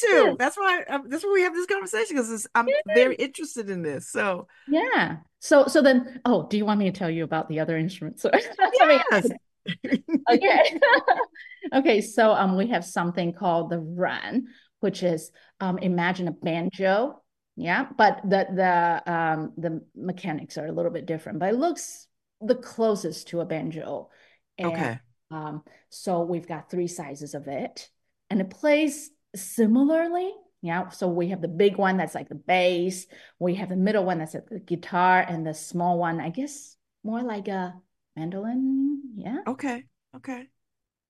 I 0.03 0.23
want. 0.23 0.39
That's 0.39 0.57
why 0.57 0.83
um, 0.89 1.03
that's 1.07 1.23
why 1.23 1.31
we 1.33 1.41
have 1.41 1.53
this 1.53 1.65
conversation 1.65 2.15
because 2.15 2.47
I'm 2.55 2.67
yeah. 2.67 2.75
very 2.93 3.15
interested 3.15 3.69
in 3.69 3.81
this. 3.81 4.09
So 4.09 4.47
yeah. 4.67 5.17
So 5.39 5.67
so 5.67 5.81
then, 5.81 6.21
oh, 6.25 6.47
do 6.47 6.57
you 6.57 6.65
want 6.65 6.79
me 6.79 6.91
to 6.91 6.97
tell 6.97 7.09
you 7.09 7.23
about 7.23 7.49
the 7.49 7.59
other 7.59 7.77
instruments? 7.77 8.25
yes. 8.73 9.27
okay. 10.31 10.79
okay. 11.73 12.01
So 12.01 12.31
um, 12.31 12.55
we 12.55 12.67
have 12.67 12.85
something 12.85 13.33
called 13.33 13.69
the 13.69 13.79
ruan, 13.79 14.47
which 14.79 15.03
is 15.03 15.31
um, 15.59 15.77
imagine 15.79 16.27
a 16.27 16.31
banjo. 16.31 17.21
Yeah, 17.55 17.87
but 17.97 18.21
the 18.23 18.47
the 18.53 19.11
um 19.11 19.53
the 19.57 19.81
mechanics 19.95 20.57
are 20.57 20.67
a 20.67 20.71
little 20.71 20.91
bit 20.91 21.05
different, 21.05 21.39
but 21.39 21.49
it 21.49 21.57
looks 21.57 22.07
the 22.41 22.55
closest 22.55 23.29
to 23.29 23.41
a 23.41 23.45
banjo. 23.45 24.09
And, 24.57 24.67
okay. 24.67 24.99
Um, 25.31 25.63
so 25.89 26.21
we've 26.21 26.47
got 26.47 26.69
three 26.69 26.87
sizes 26.87 27.33
of 27.33 27.47
it, 27.47 27.89
and 28.29 28.39
it 28.41 28.49
plays 28.49 29.09
similarly. 29.35 30.31
Yeah. 30.61 30.89
So 30.89 31.07
we 31.07 31.29
have 31.29 31.41
the 31.41 31.47
big 31.47 31.77
one 31.77 31.97
that's 31.97 32.15
like 32.15 32.29
the 32.29 32.35
bass. 32.35 33.05
We 33.39 33.55
have 33.55 33.69
the 33.69 33.75
middle 33.75 34.03
one 34.03 34.19
that's 34.19 34.33
like 34.33 34.49
the 34.49 34.59
guitar, 34.59 35.21
and 35.21 35.45
the 35.45 35.53
small 35.53 35.97
one, 35.97 36.19
I 36.19 36.29
guess, 36.29 36.75
more 37.03 37.21
like 37.21 37.47
a 37.47 37.75
mandolin. 38.15 39.01
Yeah. 39.15 39.39
Okay. 39.47 39.83
Okay. 40.15 40.47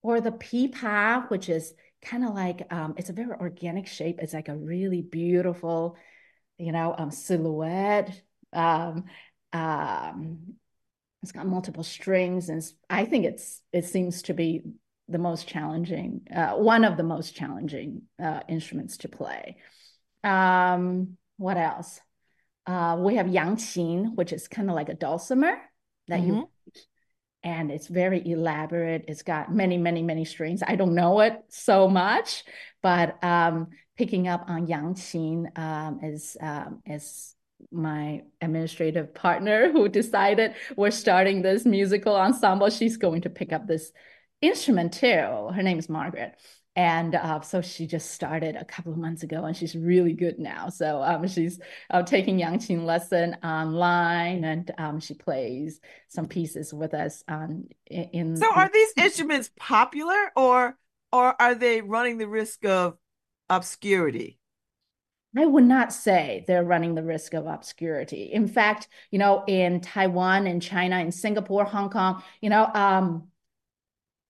Or 0.02 0.20
the 0.20 0.32
pipa, 0.32 1.26
which 1.28 1.48
is 1.48 1.74
kind 2.02 2.24
of 2.24 2.34
like 2.34 2.66
um, 2.72 2.94
it's 2.96 3.10
a 3.10 3.14
very 3.14 3.32
organic 3.32 3.86
shape. 3.86 4.20
It's 4.20 4.34
like 4.34 4.48
a 4.48 4.56
really 4.56 5.02
beautiful, 5.02 5.96
you 6.58 6.72
know, 6.72 6.94
um, 6.96 7.10
silhouette. 7.10 8.22
Um, 8.52 9.04
um, 9.52 10.54
it's 11.22 11.32
got 11.32 11.46
multiple 11.46 11.82
strings, 11.82 12.48
and 12.48 12.62
I 12.88 13.04
think 13.04 13.24
it's 13.24 13.60
it 13.72 13.86
seems 13.86 14.22
to 14.22 14.34
be 14.34 14.62
the 15.08 15.18
most 15.18 15.48
challenging, 15.48 16.20
uh, 16.34 16.52
one 16.52 16.84
of 16.84 16.96
the 16.96 17.02
most 17.02 17.34
challenging 17.34 18.02
uh, 18.22 18.40
instruments 18.48 18.98
to 18.98 19.08
play. 19.08 19.56
Um, 20.22 21.16
what 21.36 21.56
else? 21.56 22.00
Uh, 22.66 22.98
we 23.00 23.16
have 23.16 23.26
yangqin, 23.26 24.14
which 24.14 24.32
is 24.32 24.48
kind 24.48 24.68
of 24.68 24.76
like 24.76 24.90
a 24.90 24.94
dulcimer 24.94 25.56
that 26.08 26.20
mm-hmm. 26.20 26.36
you, 26.36 26.50
and 27.42 27.70
it's 27.70 27.86
very 27.86 28.28
elaborate. 28.28 29.06
It's 29.08 29.22
got 29.22 29.54
many, 29.54 29.78
many, 29.78 30.02
many 30.02 30.24
strings. 30.24 30.62
I 30.66 30.76
don't 30.76 30.94
know 30.94 31.20
it 31.20 31.34
so 31.48 31.88
much, 31.88 32.44
but 32.82 33.22
um, 33.24 33.68
picking 33.96 34.28
up 34.28 34.44
on 34.48 34.66
yangqin 34.66 35.58
um, 35.58 36.00
is 36.02 36.36
um, 36.40 36.82
is 36.84 37.34
my 37.72 38.22
administrative 38.40 39.14
partner 39.14 39.68
who 39.72 39.88
decided 39.88 40.54
we're 40.76 40.90
starting 40.90 41.42
this 41.42 41.64
musical 41.64 42.14
ensemble. 42.14 42.70
She's 42.70 42.96
going 42.96 43.22
to 43.22 43.30
pick 43.30 43.52
up 43.52 43.66
this 43.66 43.92
instrument 44.40 44.92
too. 44.94 45.06
Her 45.54 45.62
name 45.62 45.78
is 45.78 45.88
Margaret. 45.88 46.34
And 46.76 47.16
uh, 47.16 47.40
so 47.40 47.60
she 47.60 47.88
just 47.88 48.12
started 48.12 48.54
a 48.54 48.64
couple 48.64 48.92
of 48.92 48.98
months 48.98 49.24
ago, 49.24 49.44
and 49.44 49.56
she's 49.56 49.74
really 49.74 50.12
good 50.12 50.38
now. 50.38 50.68
So 50.68 51.02
um, 51.02 51.26
she's 51.26 51.58
uh, 51.90 52.04
taking 52.04 52.38
Yangqin 52.38 52.84
lesson 52.84 53.36
online, 53.42 54.44
and 54.44 54.70
um, 54.78 55.00
she 55.00 55.14
plays 55.14 55.80
some 56.06 56.28
pieces 56.28 56.72
with 56.72 56.94
us. 56.94 57.24
Um, 57.26 57.64
in 57.86 58.36
so, 58.36 58.46
are 58.54 58.70
these 58.72 58.92
instruments 58.96 59.50
popular, 59.58 60.30
or 60.36 60.78
or 61.10 61.34
are 61.42 61.56
they 61.56 61.80
running 61.80 62.18
the 62.18 62.28
risk 62.28 62.64
of 62.64 62.96
obscurity? 63.50 64.38
I 65.36 65.46
would 65.46 65.64
not 65.64 65.92
say 65.92 66.44
they're 66.46 66.64
running 66.64 66.94
the 66.94 67.02
risk 67.02 67.34
of 67.34 67.46
obscurity. 67.46 68.30
In 68.32 68.46
fact, 68.46 68.86
you 69.10 69.18
know, 69.18 69.42
in 69.48 69.80
Taiwan 69.80 70.46
and 70.46 70.62
China 70.62 70.96
and 70.96 71.12
Singapore, 71.12 71.64
Hong 71.64 71.90
Kong, 71.90 72.22
you 72.40 72.50
know, 72.50 72.70
um, 72.72 73.28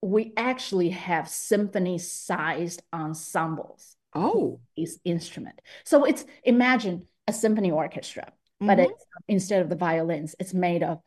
we 0.01 0.33
actually 0.37 0.91
have 0.91 1.29
symphony-sized 1.29 2.83
ensembles. 2.93 3.97
Oh, 4.15 4.61
these 4.77 4.99
instrument. 5.05 5.61
So 5.85 6.05
it's 6.05 6.25
imagine 6.45 7.07
a 7.27 7.33
symphony 7.33 7.71
orchestra, 7.71 8.25
mm-hmm. 8.25 8.67
but 8.67 8.79
it's 8.81 9.05
instead 9.27 9.63
of 9.63 9.69
the 9.69 9.77
violins, 9.77 10.35
it's 10.39 10.55
made 10.55 10.83
of 10.83 11.01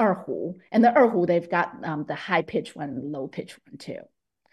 erhu, 0.00 0.54
and 0.72 0.82
the 0.82 0.88
erhu 0.88 1.26
they've 1.26 1.50
got 1.50 1.72
um, 1.84 2.04
the 2.06 2.14
high 2.14 2.42
pitch 2.42 2.74
one, 2.74 3.12
low 3.12 3.28
pitch 3.28 3.58
one 3.66 3.78
too. 3.78 4.00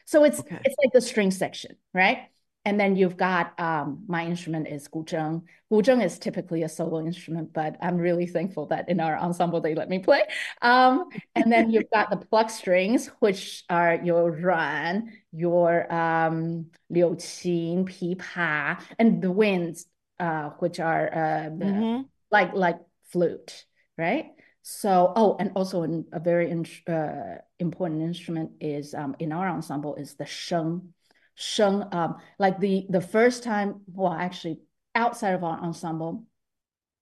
So 0.05 0.23
it's 0.23 0.39
okay. 0.39 0.59
it's 0.63 0.75
like 0.77 0.93
the 0.93 1.01
string 1.01 1.31
section, 1.31 1.75
right? 1.93 2.29
And 2.67 2.77
then 2.77 2.97
you've 2.97 3.15
got 3.15 3.57
um, 3.61 4.03
my 4.09 4.25
instrument 4.25 4.67
is 4.67 4.89
guzheng. 4.89 5.43
Guzheng 5.71 6.03
is 6.03 6.19
typically 6.19 6.63
a 6.63 6.69
solo 6.69 6.99
instrument, 6.99 7.53
but 7.53 7.77
I'm 7.81 7.95
really 7.95 8.27
thankful 8.27 8.65
that 8.65 8.89
in 8.89 8.99
our 8.99 9.17
ensemble 9.17 9.61
they 9.61 9.73
let 9.73 9.87
me 9.87 9.99
play. 9.99 10.23
Um, 10.61 11.07
and 11.33 11.49
then 11.49 11.71
you've 11.71 11.89
got 11.89 12.09
the 12.09 12.17
pluck 12.17 12.49
strings, 12.49 13.07
which 13.19 13.63
are 13.69 13.95
your 14.03 14.31
ruan, 14.31 15.13
your 15.31 15.89
um, 15.93 16.65
liu 16.89 17.15
qin, 17.15 17.85
pipa, 17.85 18.77
and 18.99 19.21
the 19.21 19.31
winds, 19.31 19.85
uh, 20.19 20.49
which 20.59 20.81
are 20.81 21.07
uh, 21.07 21.49
mm-hmm. 21.49 22.01
like 22.31 22.53
like 22.53 22.79
flute, 23.13 23.63
right? 23.97 24.33
So, 24.63 25.13
oh, 25.15 25.37
and 25.39 25.53
also 25.55 25.83
an, 25.83 26.03
a 26.11 26.19
very 26.19 26.51
in, 26.51 26.65
uh, 26.93 27.37
important 27.59 28.01
instrument 28.01 28.51
is 28.59 28.93
um, 28.93 29.15
in 29.19 29.31
our 29.31 29.47
ensemble 29.47 29.95
is 29.95 30.15
the 30.15 30.25
sheng 30.25 30.93
sheng 31.39 31.83
um 31.91 32.17
like 32.39 32.59
the 32.59 32.87
the 32.89 32.99
first 32.99 33.43
time 33.43 33.81
well 33.93 34.11
actually 34.11 34.59
outside 34.95 35.35
of 35.35 35.43
our 35.43 35.59
ensemble 35.59 36.25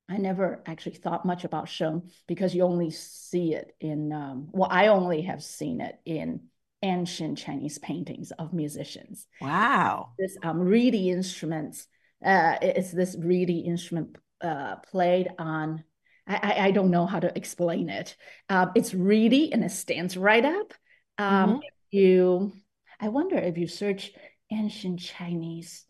I 0.07 0.17
never 0.17 0.61
actually 0.67 0.97
thought 0.97 1.25
much 1.25 1.45
about 1.45 1.69
sheng 1.69 2.11
because 2.27 2.53
you 2.53 2.61
only 2.63 2.91
see 2.91 3.55
it 3.55 3.75
in 3.79 4.11
um, 4.11 4.49
well 4.51 4.67
I 4.69 4.87
only 4.87 5.21
have 5.23 5.41
seen 5.41 5.79
it 5.79 5.97
in 6.05 6.41
ancient 6.83 7.39
Chinese 7.39 7.79
paintings 7.79 8.31
of 8.31 8.53
musicians. 8.53 9.25
Wow. 9.39 10.09
This 10.19 10.37
um 10.43 10.59
reedy 10.59 11.09
instruments 11.09 11.87
uh 12.23 12.57
it's 12.61 12.91
this 12.91 13.15
reedy 13.17 13.59
instrument 13.59 14.17
uh 14.41 14.75
played 14.91 15.29
on 15.39 15.85
I, 16.27 16.55
I 16.57 16.71
don't 16.71 16.91
know 16.91 17.05
how 17.05 17.19
to 17.19 17.31
explain 17.37 17.87
it. 17.87 18.17
Um, 18.49 18.71
it's 18.75 18.93
reedy 18.93 19.53
and 19.53 19.63
it 19.63 19.71
stands 19.71 20.17
right 20.17 20.43
up. 20.43 20.73
Um, 21.19 21.49
mm-hmm. 21.49 21.59
You 21.91 22.53
I 22.99 23.09
wonder 23.09 23.37
if 23.37 23.57
you 23.57 23.67
search 23.67 24.11
ancient 24.51 24.99
Chinese 24.99 25.85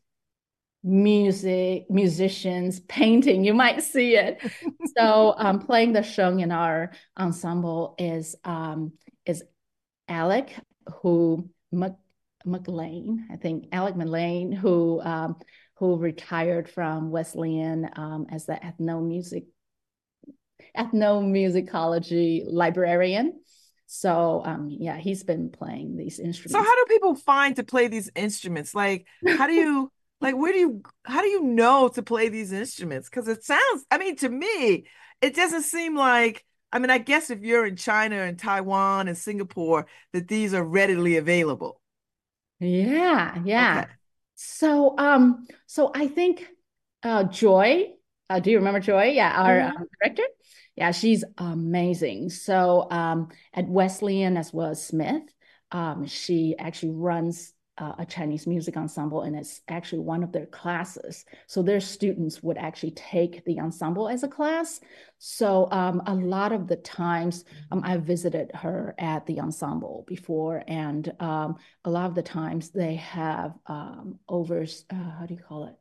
music, 0.84 1.90
musicians, 1.90 2.80
painting, 2.88 3.44
you 3.44 3.54
might 3.54 3.84
see 3.84 4.16
it. 4.16 4.42
so 4.96 5.34
um, 5.38 5.60
playing 5.60 5.94
the 5.94 6.04
sheng 6.04 6.40
in 6.40 6.52
our 6.52 6.92
ensemble 7.18 7.96
is 7.98 8.36
um, 8.44 8.94
is 9.26 9.44
Alec 10.08 10.54
who 11.02 11.50
Mc, 11.72 11.94
McLane, 12.46 13.26
I 13.32 13.38
think 13.38 13.70
Alec 13.72 13.96
McLane, 13.96 14.54
who 14.54 15.02
um, 15.02 15.38
who 15.78 15.98
retired 15.98 16.70
from 16.70 17.12
Wesleyan 17.12 17.90
um, 17.96 18.28
as 18.30 18.46
the 18.46 18.54
ethno 18.54 19.02
ethnomusic 19.02 19.46
ethnomusicology 20.78 22.44
librarian. 22.46 23.42
So 23.88 24.42
um, 24.46 24.70
yeah, 24.70 24.98
he's 24.98 25.24
been 25.24 25.50
playing 25.50 25.98
these 25.98 26.20
instruments. 26.20 26.54
So 26.54 26.64
how 26.64 26.76
do 26.76 26.86
people 26.88 27.16
find 27.16 27.56
to 27.58 27.64
play 27.64 27.88
these 27.88 28.10
instruments? 28.16 28.74
Like, 28.74 29.06
how 29.38 29.48
do 29.48 29.54
you 29.54 29.92
like 30.22 30.36
where 30.36 30.52
do 30.52 30.60
you 30.60 30.82
how 31.06 31.22
do 31.22 31.28
you 31.28 31.44
know 31.44 31.88
to 31.90 32.02
play 32.02 32.30
these 32.30 32.52
instruments? 32.52 33.10
Because 33.10 33.28
it 33.28 33.44
sounds, 33.44 33.86
I 33.92 33.98
mean, 33.98 34.16
to 34.18 34.30
me, 34.30 34.86
it 35.22 35.36
doesn't 35.36 35.64
seem 35.64 35.96
like 35.96 36.44
I 36.72 36.80
mean, 36.80 36.90
I 36.90 36.98
guess 36.98 37.30
if 37.30 37.42
you're 37.42 37.66
in 37.66 37.78
China 37.78 38.18
and 38.18 38.38
Taiwan 38.38 39.08
and 39.08 39.18
Singapore, 39.18 39.86
that 40.12 40.28
these 40.28 40.54
are 40.54 40.64
readily 40.64 41.16
available. 41.16 41.80
Yeah, 42.60 43.38
yeah. 43.46 43.82
Okay. 43.84 43.92
So 44.36 44.98
um, 44.98 45.48
so 45.68 45.92
I 45.94 46.08
think 46.08 46.48
uh 47.04 47.24
Joy, 47.26 47.94
uh, 48.30 48.40
do 48.40 48.52
you 48.52 48.58
remember 48.58 48.80
Joy? 48.80 49.06
Yeah, 49.06 49.32
our 49.32 49.58
mm-hmm. 49.58 49.78
um, 49.78 49.88
director 50.02 50.24
yeah, 50.76 50.92
she's 50.92 51.24
amazing. 51.38 52.30
So 52.30 52.88
um, 52.92 53.30
at 53.54 53.68
Wesleyan 53.68 54.38
as 54.38 54.54
well 54.54 54.72
as 54.72 54.86
Smith, 54.86 55.24
um, 55.72 56.06
she 56.06 56.56
actually 56.60 56.92
runs 56.92 57.54
uh, 57.78 57.94
a 57.98 58.06
Chinese 58.06 58.48
music 58.48 58.78
ensemble, 58.78 59.24
and 59.24 59.36
it's 59.36 59.62
actually 59.68 60.00
one 60.00 60.24
of 60.24 60.32
their 60.32 60.46
classes. 60.46 61.26
So 61.48 61.62
their 61.62 61.82
students 61.82 62.42
would 62.42 62.58
actually 62.58 62.92
take 62.92 63.44
the 63.44 63.60
ensemble 63.60 64.08
as 64.08 64.24
a 64.24 64.30
class. 64.30 64.80
So 65.18 65.68
um, 65.72 66.02
a 66.06 66.14
lot 66.14 66.54
of 66.54 66.68
the 66.68 66.78
times 66.78 67.44
um, 67.72 67.82
I 67.84 67.98
visited 67.98 68.52
her 68.54 68.96
at 68.98 69.26
the 69.26 69.42
ensemble 69.42 70.06
before, 70.08 70.64
and 70.68 71.12
um, 71.20 71.58
a 71.84 71.90
lot 71.90 72.06
of 72.06 72.16
the 72.16 72.24
times 72.24 72.70
they 72.70 72.96
have 72.96 73.54
um, 73.68 74.20
over, 74.30 74.64
uh, 74.64 74.96
how 75.20 75.26
do 75.26 75.34
you 75.34 75.42
call 75.42 75.68
it, 75.68 75.76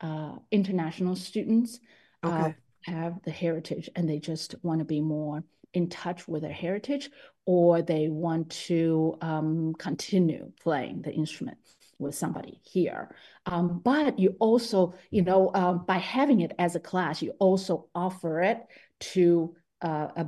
uh, 0.00 0.36
international 0.52 1.16
students. 1.16 1.80
Uh, 2.22 2.28
okay 2.28 2.54
have 2.86 3.22
the 3.24 3.30
heritage 3.30 3.90
and 3.94 4.08
they 4.08 4.18
just 4.18 4.54
want 4.62 4.78
to 4.78 4.84
be 4.84 5.00
more 5.00 5.42
in 5.74 5.88
touch 5.88 6.26
with 6.26 6.42
their 6.42 6.52
heritage 6.52 7.10
or 7.44 7.82
they 7.82 8.08
want 8.08 8.50
to 8.50 9.16
um, 9.20 9.74
continue 9.78 10.50
playing 10.62 11.02
the 11.02 11.12
instrument 11.12 11.58
with 11.98 12.14
somebody 12.14 12.60
here. 12.62 13.14
Um, 13.46 13.80
but 13.84 14.18
you 14.18 14.36
also, 14.38 14.94
you 15.10 15.22
know, 15.22 15.50
um, 15.54 15.84
by 15.86 15.98
having 15.98 16.40
it 16.40 16.52
as 16.58 16.76
a 16.76 16.80
class, 16.80 17.22
you 17.22 17.32
also 17.38 17.88
offer 17.94 18.42
it 18.42 18.58
to 19.00 19.54
uh, 19.82 20.08
a 20.16 20.26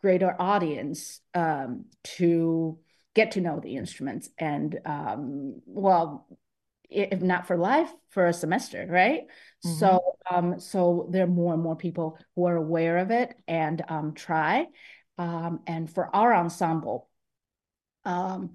greater 0.00 0.34
audience 0.38 1.20
um, 1.34 1.86
to 2.04 2.78
get 3.14 3.32
to 3.32 3.40
know 3.40 3.60
the 3.60 3.76
instruments 3.76 4.28
and, 4.38 4.78
um, 4.84 5.60
well, 5.66 6.26
if 6.90 7.20
not 7.22 7.46
for 7.46 7.56
life, 7.56 7.92
for 8.10 8.26
a 8.26 8.32
semester, 8.32 8.86
right? 8.88 9.22
Mm-hmm. 9.64 9.78
So, 9.78 10.00
um, 10.30 10.60
so 10.60 11.08
there 11.10 11.24
are 11.24 11.28
more 11.28 11.54
and 11.54 11.62
more 11.62 11.76
people 11.76 12.18
who 12.34 12.46
are 12.46 12.56
aware 12.56 12.98
of 12.98 13.10
it 13.10 13.34
and 13.46 13.82
um, 13.88 14.14
try. 14.14 14.66
Um, 15.18 15.60
and 15.66 15.90
for 15.90 16.14
our 16.14 16.34
ensemble, 16.34 17.08
um, 18.04 18.50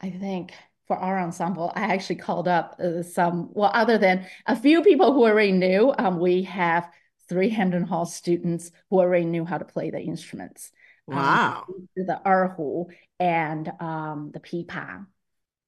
I 0.00 0.10
think 0.10 0.52
for 0.86 0.96
our 0.96 1.20
ensemble, 1.20 1.72
I 1.74 1.94
actually 1.94 2.16
called 2.16 2.48
up 2.48 2.80
uh, 2.80 3.02
some. 3.02 3.50
Well, 3.52 3.70
other 3.72 3.98
than 3.98 4.26
a 4.46 4.56
few 4.56 4.82
people 4.82 5.12
who 5.12 5.24
already 5.24 5.52
knew, 5.52 5.94
um, 5.96 6.18
we 6.18 6.42
have 6.44 6.90
three 7.28 7.48
Hamden 7.48 7.84
Hall 7.84 8.06
students 8.06 8.72
who 8.90 8.98
already 8.98 9.24
knew 9.24 9.44
how 9.44 9.58
to 9.58 9.64
play 9.64 9.90
the 9.90 10.00
instruments. 10.00 10.72
Um, 11.08 11.16
wow. 11.16 11.64
Um, 11.68 11.88
the 11.96 12.20
erhu 12.26 12.86
and 13.20 13.70
um, 13.78 14.30
the 14.32 14.40
pipa. 14.40 15.06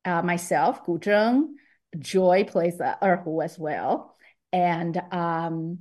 Uh, 0.05 0.23
myself, 0.23 0.85
Gu 0.85 0.99
Zheng, 0.99 1.51
Joy 1.99 2.45
plays 2.45 2.79
the 2.79 2.97
erhu 3.03 3.45
as 3.45 3.59
well. 3.59 4.15
And 4.53 5.01
um, 5.11 5.81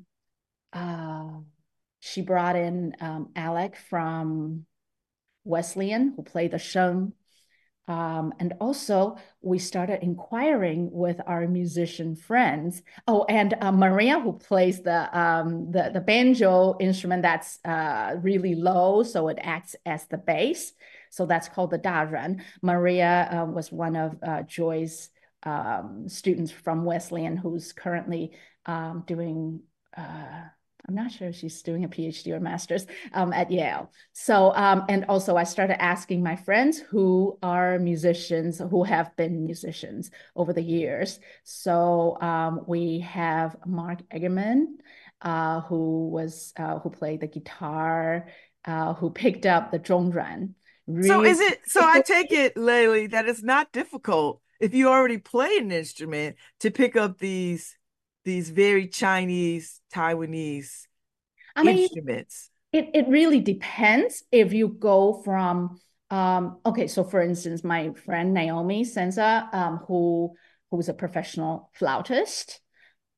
uh, 0.73 1.39
she 1.99 2.21
brought 2.21 2.55
in 2.55 2.95
um, 2.99 3.29
Alec 3.35 3.75
from 3.89 4.65
Wesleyan, 5.43 6.13
who 6.15 6.23
played 6.23 6.51
the 6.51 6.59
sheng. 6.59 7.13
Um, 7.87 8.33
and 8.39 8.53
also, 8.61 9.17
we 9.41 9.59
started 9.59 10.03
inquiring 10.03 10.89
with 10.91 11.19
our 11.25 11.47
musician 11.47 12.15
friends. 12.15 12.81
Oh, 13.07 13.25
and 13.27 13.55
uh, 13.59 13.71
Maria, 13.71 14.19
who 14.19 14.33
plays 14.33 14.81
the, 14.81 15.17
um, 15.17 15.71
the 15.71 15.89
the 15.91 15.99
banjo 15.99 16.77
instrument 16.79 17.23
that's 17.23 17.59
uh, 17.65 18.15
really 18.21 18.55
low, 18.55 19.03
so 19.03 19.27
it 19.27 19.39
acts 19.41 19.75
as 19.85 20.07
the 20.07 20.17
bass. 20.17 20.71
So 21.09 21.25
that's 21.25 21.49
called 21.49 21.71
the 21.71 21.79
daruan. 21.79 22.41
Maria 22.61 23.27
uh, 23.31 23.45
was 23.45 23.71
one 23.71 23.97
of 23.97 24.15
uh, 24.23 24.43
Joy's 24.43 25.09
um, 25.43 26.07
students 26.07 26.51
from 26.51 26.85
Wesleyan 26.85 27.37
who's 27.37 27.73
currently 27.73 28.31
um, 28.65 29.03
doing, 29.07 29.61
uh, 29.97 30.43
I'm 30.87 30.95
not 30.95 31.11
sure 31.11 31.29
if 31.29 31.35
she's 31.35 31.61
doing 31.61 31.83
a 31.83 31.89
PhD 31.89 32.31
or 32.31 32.39
master's 32.39 32.85
um, 33.13 33.33
at 33.33 33.51
Yale. 33.51 33.91
So, 34.13 34.53
um, 34.55 34.85
and 34.89 35.05
also 35.05 35.37
I 35.37 35.43
started 35.43 35.81
asking 35.81 36.23
my 36.23 36.35
friends 36.35 36.79
who 36.79 37.37
are 37.43 37.79
musicians, 37.79 38.59
who 38.59 38.83
have 38.83 39.15
been 39.15 39.45
musicians 39.45 40.11
over 40.35 40.53
the 40.53 40.61
years. 40.61 41.19
So 41.43 42.17
um, 42.21 42.61
we 42.67 42.99
have 42.99 43.55
Mark 43.65 43.99
Eggerman, 44.09 44.65
uh, 45.21 45.61
who 45.61 46.09
was, 46.09 46.53
uh, 46.57 46.79
who 46.79 46.89
played 46.89 47.21
the 47.21 47.27
guitar, 47.27 48.27
uh, 48.65 48.93
who 48.93 49.11
picked 49.11 49.45
up 49.45 49.71
the 49.71 49.79
zhongruan. 49.79 50.53
Really 50.87 51.07
so 51.07 51.23
is 51.23 51.39
it, 51.39 51.59
so 51.65 51.81
I 51.81 52.01
take 52.01 52.31
it, 52.31 52.57
Lely, 52.57 53.07
that 53.07 53.27
it's 53.27 53.43
not 53.43 53.71
difficult 53.71 54.41
if 54.61 54.73
you 54.73 54.89
already 54.89 55.17
play 55.17 55.57
an 55.57 55.71
instrument 55.71 56.37
to 56.59 56.71
pick 56.71 56.95
up 56.95 57.17
these 57.17 57.75
these 58.23 58.49
very 58.49 58.87
Chinese 58.87 59.81
Taiwanese 59.93 60.87
I 61.55 61.63
mean, 61.63 61.77
instruments? 61.79 62.49
It 62.71 62.89
it 62.93 63.07
really 63.07 63.39
depends 63.39 64.23
if 64.31 64.53
you 64.53 64.69
go 64.69 65.21
from 65.23 65.79
um, 66.11 66.57
okay, 66.65 66.87
so 66.87 67.03
for 67.05 67.21
instance, 67.21 67.63
my 67.63 67.93
friend 67.93 68.33
Naomi 68.33 68.83
Senza, 68.83 69.49
um, 69.51 69.77
who 69.87 70.35
who's 70.69 70.89
a 70.89 70.93
professional 70.93 71.71
flautist, 71.73 72.61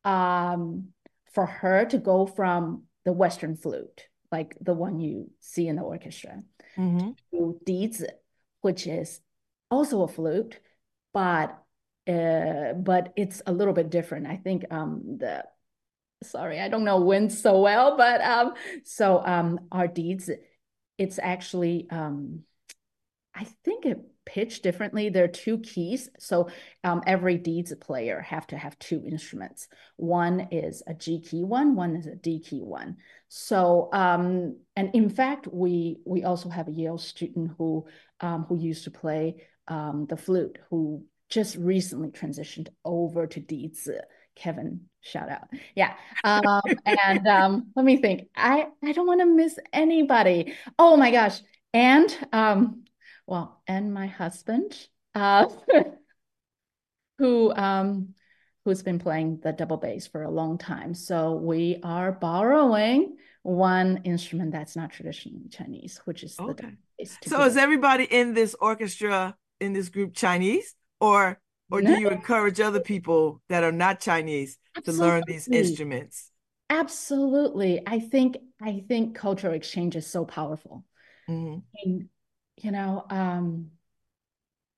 um, 0.04 0.90
for 1.34 1.46
her 1.46 1.86
to 1.86 1.98
go 1.98 2.26
from 2.26 2.84
the 3.04 3.12
Western 3.12 3.56
flute, 3.56 4.08
like 4.32 4.56
the 4.62 4.74
one 4.74 5.00
you 5.00 5.30
see 5.40 5.68
in 5.68 5.76
the 5.76 5.82
orchestra, 5.82 6.44
mm-hmm. 6.78 7.12
to 7.32 7.60
dizi, 7.66 8.10
which 8.62 8.88
is 8.88 9.22
also 9.72 10.04
a 10.04 10.08
flute, 10.08 10.60
but 11.14 11.60
uh, 12.08 12.74
but 12.74 13.14
it's 13.16 13.42
a 13.46 13.54
little 13.54 13.74
bit 13.74 13.90
different. 13.90 14.28
I 14.28 14.36
think 14.36 14.66
um, 14.72 15.18
the 15.20 15.46
sorry, 16.24 16.60
I 16.60 16.68
don't 16.68 16.84
know 16.84 17.02
wind 17.02 17.32
so 17.32 17.62
well, 17.62 17.98
but 17.98 18.22
um, 18.22 18.54
so 18.84 19.24
um, 19.26 19.60
our 19.72 19.88
dizi, 19.88 20.38
it's 20.98 21.20
actually 21.20 21.88
um, 21.90 22.42
I 23.36 23.46
think 23.64 23.86
it 23.86 24.00
pitched 24.26 24.64
differently. 24.64 25.10
There 25.10 25.26
are 25.26 25.30
two 25.30 25.60
keys, 25.60 26.10
so 26.20 26.50
um, 26.84 27.02
every 27.08 27.38
dizi 27.38 27.80
player 27.80 28.22
have 28.22 28.48
to 28.48 28.58
have 28.58 28.78
two 28.80 29.04
instruments. 29.06 29.68
One 29.96 30.48
is 30.52 30.84
a 30.88 30.94
G 30.94 31.22
key 31.22 31.44
one, 31.44 31.76
one 31.76 31.96
is 31.96 32.08
a 32.08 32.16
D 32.16 32.40
key 32.40 32.62
one. 32.62 32.98
So 33.30 33.90
um, 33.94 34.58
and 34.76 34.94
in 34.94 35.10
fact, 35.10 35.48
we 35.48 36.00
we 36.06 36.24
also 36.24 36.50
have 36.50 36.68
a 36.68 36.72
Yale 36.72 36.98
student 36.98 37.52
who 37.58 37.86
um, 38.20 38.46
who 38.48 38.58
used 38.58 38.84
to 38.86 38.92
play 38.92 39.48
um, 39.68 40.06
the 40.08 40.18
flute, 40.18 40.58
who 40.70 41.06
just 41.30 41.56
recently 41.56 42.10
transitioned 42.10 42.70
over 42.86 43.28
to 43.28 43.42
dizi. 43.42 44.00
Kevin, 44.36 44.82
shout 45.02 45.30
out. 45.30 45.48
Yeah. 45.76 45.94
Um, 46.24 46.62
and 46.86 47.28
um, 47.28 47.72
let 47.76 47.86
me 47.86 47.98
think. 47.98 48.30
I, 48.36 48.68
I 48.84 48.92
don't 48.92 49.08
want 49.08 49.22
to 49.22 49.26
miss 49.26 49.58
anybody. 49.72 50.54
Oh 50.78 50.98
my 50.98 51.12
gosh. 51.12 51.40
And 51.74 52.16
um, 52.32 52.84
well, 53.26 53.62
and 53.68 53.94
my 53.94 54.08
husband, 54.08 54.76
uh, 55.16 55.48
who 57.18 57.54
um, 57.54 58.14
who's 58.66 58.82
been 58.82 59.00
playing 59.00 59.40
the 59.44 59.52
double 59.52 59.78
bass 59.78 60.08
for 60.08 60.24
a 60.24 60.32
long 60.32 60.58
time. 60.58 60.94
So 60.94 61.34
we 61.34 61.80
are 61.84 62.12
borrowing 62.12 63.18
one 63.44 64.02
instrument 64.04 64.52
that's 64.52 64.76
not 64.76 64.92
traditionally 64.92 65.50
Chinese, 65.50 66.00
which 66.06 66.24
is 66.24 66.40
okay. 66.40 66.48
the 66.48 66.54
double 66.54 66.78
bass. 66.98 67.18
So 67.26 67.44
is 67.44 67.58
everybody 67.58 68.06
in 68.06 68.34
this 68.34 68.56
orchestra 68.60 69.36
in 69.64 69.74
this 69.74 69.90
group 69.90 70.14
Chinese? 70.14 70.76
or 71.04 71.38
or 71.70 71.82
no. 71.82 71.96
do 71.96 72.02
you 72.02 72.10
encourage 72.10 72.60
other 72.62 72.80
people 72.80 73.42
that 73.50 73.64
are 73.64 73.72
not 73.72 74.00
Chinese 74.00 74.58
Absolutely. 74.78 75.06
to 75.06 75.06
learn 75.06 75.24
these 75.28 75.48
instruments? 75.48 76.32
Absolutely. 76.70 77.82
I 77.86 78.00
think 78.00 78.38
I 78.62 78.84
think 78.88 79.16
cultural 79.16 79.54
exchange 79.54 79.96
is 79.96 80.08
so 80.08 80.24
powerful. 80.24 80.86
Mm-hmm. 81.30 81.60
And, 81.84 82.10
you 82.58 82.72
know, 82.72 83.06
um, 83.10 83.72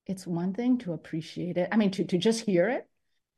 it's 0.07 0.25
one 0.25 0.53
thing 0.53 0.79
to 0.79 0.93
appreciate 0.93 1.57
it. 1.57 1.69
I 1.71 1.77
mean, 1.77 1.91
to 1.91 2.05
to 2.05 2.17
just 2.17 2.41
hear 2.41 2.69
it. 2.69 2.87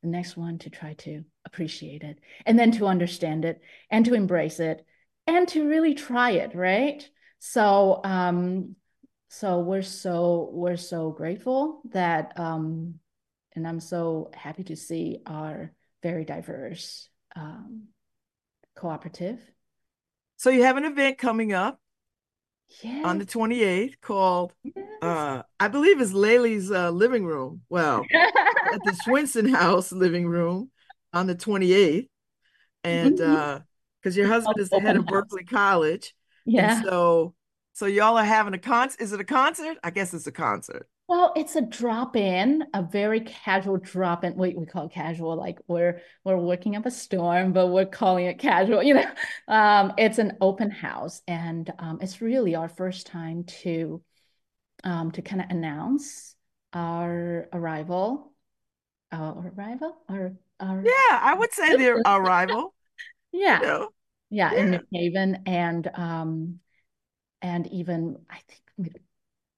The 0.02 0.10
next 0.10 0.38
one 0.38 0.60
to 0.60 0.70
try 0.70 0.94
to 0.94 1.24
appreciate 1.44 2.04
it, 2.04 2.20
and 2.46 2.58
then 2.58 2.72
to 2.74 2.86
understand 2.86 3.44
it, 3.46 3.62
and 3.90 4.06
to 4.06 4.14
embrace 4.14 4.60
it, 4.60 4.86
and 5.26 5.48
to 5.50 5.68
really 5.68 5.96
try 5.96 6.32
it. 6.32 6.56
Right. 6.56 7.08
So, 7.40 8.00
um, 8.04 8.76
so 9.30 9.60
we're 9.60 9.82
so 9.82 10.50
we're 10.54 10.78
so 10.78 11.12
grateful 11.12 11.82
that 11.92 12.40
um 12.40 13.00
and 13.58 13.68
I'm 13.68 13.80
so 13.80 14.30
happy 14.36 14.64
to 14.66 14.76
see 14.76 15.18
our 15.26 15.74
very 16.04 16.26
diverse 16.26 17.10
um, 17.36 17.88
cooperative. 18.76 19.40
So 20.38 20.52
you 20.52 20.62
have 20.62 20.78
an 20.78 20.86
event 20.86 21.18
coming 21.18 21.54
up 21.54 21.82
yes. 22.84 23.04
on 23.04 23.18
the 23.18 23.26
28th 23.26 23.96
called 24.00 24.54
yes. 24.64 24.86
uh 25.02 25.42
I 25.60 25.68
believe 25.70 26.00
it's 26.00 26.14
Lely's 26.14 26.72
uh, 26.72 26.92
living 26.92 27.26
room. 27.26 27.62
Well, 27.68 28.06
at 28.14 28.84
the 28.84 28.96
Swinson 29.06 29.50
House 29.54 29.92
living 29.92 30.28
room 30.28 30.70
on 31.12 31.26
the 31.26 31.36
28th. 31.36 32.08
And 32.84 33.18
mm-hmm. 33.18 33.36
uh 33.36 33.60
because 34.02 34.16
your 34.16 34.28
husband 34.28 34.60
is 34.60 34.70
the 34.70 34.80
head 34.80 34.96
of 34.96 35.08
Berkeley 35.08 35.44
College. 35.44 36.14
Yeah. 36.46 36.82
So 36.84 37.34
so 37.78 37.86
y'all 37.86 38.18
are 38.18 38.26
having 38.26 38.56
a 38.56 38.58
concert. 38.58 39.00
Is 39.00 39.14
it 39.14 39.20
a 39.20 39.24
concert? 39.24 39.78
I 39.84 39.92
guess 39.92 40.12
it's 40.12 40.26
a 40.26 40.32
concert. 40.32 40.90
Well, 41.08 41.32
it's 41.36 41.56
a 41.56 41.62
drop 41.62 42.16
in, 42.16 42.64
a 42.74 42.82
very 42.82 43.20
casual 43.20 43.78
drop 43.78 44.24
in. 44.24 44.36
We, 44.36 44.56
we 44.56 44.66
call 44.66 44.88
it 44.88 44.92
casual, 44.92 45.36
like 45.36 45.60
we're 45.68 46.02
we're 46.24 46.38
working 46.38 46.76
up 46.76 46.88
a 46.88 46.92
storm, 46.92 47.54
but 47.54 47.68
we're 47.68 47.86
calling 47.86 48.26
it 48.26 48.40
casual. 48.40 48.82
You 48.82 48.96
know, 48.96 49.06
um, 49.48 49.94
it's 49.96 50.18
an 50.18 50.38
open 50.42 50.72
house, 50.72 51.22
and 51.28 51.72
um, 51.78 52.00
it's 52.02 52.20
really 52.20 52.56
our 52.56 52.68
first 52.68 53.06
time 53.06 53.44
to 53.62 54.02
um, 54.84 55.12
to 55.12 55.22
kind 55.22 55.44
of 55.44 55.52
announce 55.52 56.36
our 56.74 57.48
arrival, 57.54 58.34
our 59.12 59.54
arrival, 59.56 59.98
our, 60.10 60.34
our 60.60 60.82
yeah, 60.84 61.20
I 61.22 61.36
would 61.38 61.54
say 61.54 61.76
their 61.78 61.98
arrival. 61.98 62.74
yeah, 63.32 63.60
you 63.60 63.68
know? 63.68 63.90
yeah, 64.32 64.52
yeah, 64.52 64.60
in 64.60 64.72
New 64.72 64.82
Haven, 64.92 65.44
and 65.46 65.88
um, 65.94 66.60
and 67.42 67.68
even 67.68 68.18
I 68.30 68.40
think 68.48 68.96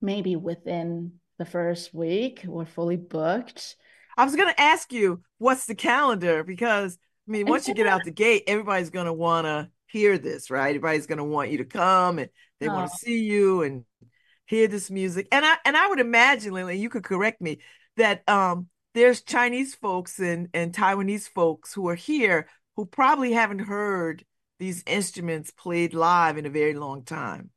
maybe 0.01 0.35
within 0.35 1.19
the 1.39 1.45
first 1.45 1.93
week. 1.93 2.43
We're 2.45 2.65
fully 2.65 2.97
booked. 2.97 3.75
I 4.15 4.25
was 4.25 4.35
going 4.35 4.53
to 4.53 4.61
ask 4.61 4.91
you, 4.91 5.23
what's 5.37 5.65
the 5.65 5.75
calendar? 5.75 6.43
Because, 6.43 6.97
I 7.27 7.31
mean, 7.31 7.47
once 7.47 7.67
you 7.67 7.73
get 7.73 7.87
out 7.87 8.03
the 8.03 8.11
gate, 8.11 8.43
everybody's 8.45 8.89
going 8.89 9.05
to 9.05 9.13
want 9.13 9.45
to 9.45 9.69
hear 9.87 10.17
this, 10.17 10.51
right? 10.51 10.69
Everybody's 10.69 11.07
going 11.07 11.17
to 11.17 11.23
want 11.23 11.49
you 11.49 11.59
to 11.59 11.65
come 11.65 12.19
and 12.19 12.29
they 12.59 12.67
oh. 12.67 12.73
want 12.73 12.91
to 12.91 12.97
see 12.97 13.23
you 13.23 13.63
and 13.63 13.85
hear 14.45 14.67
this 14.67 14.91
music. 14.91 15.27
And 15.31 15.45
I 15.45 15.57
and 15.65 15.77
I 15.77 15.87
would 15.87 15.99
imagine, 15.99 16.53
Lily, 16.53 16.77
you 16.77 16.89
could 16.89 17.03
correct 17.03 17.41
me, 17.41 17.59
that 17.95 18.27
um 18.27 18.67
there's 18.93 19.21
Chinese 19.21 19.75
folks 19.75 20.19
and, 20.19 20.49
and 20.53 20.73
Taiwanese 20.73 21.29
folks 21.29 21.73
who 21.73 21.87
are 21.87 21.95
here 21.95 22.47
who 22.75 22.85
probably 22.85 23.31
haven't 23.31 23.59
heard 23.59 24.25
these 24.57 24.83
instruments 24.85 25.51
played 25.51 25.93
live 25.93 26.37
in 26.37 26.45
a 26.45 26.49
very 26.49 26.73
long 26.73 27.03
time. 27.03 27.51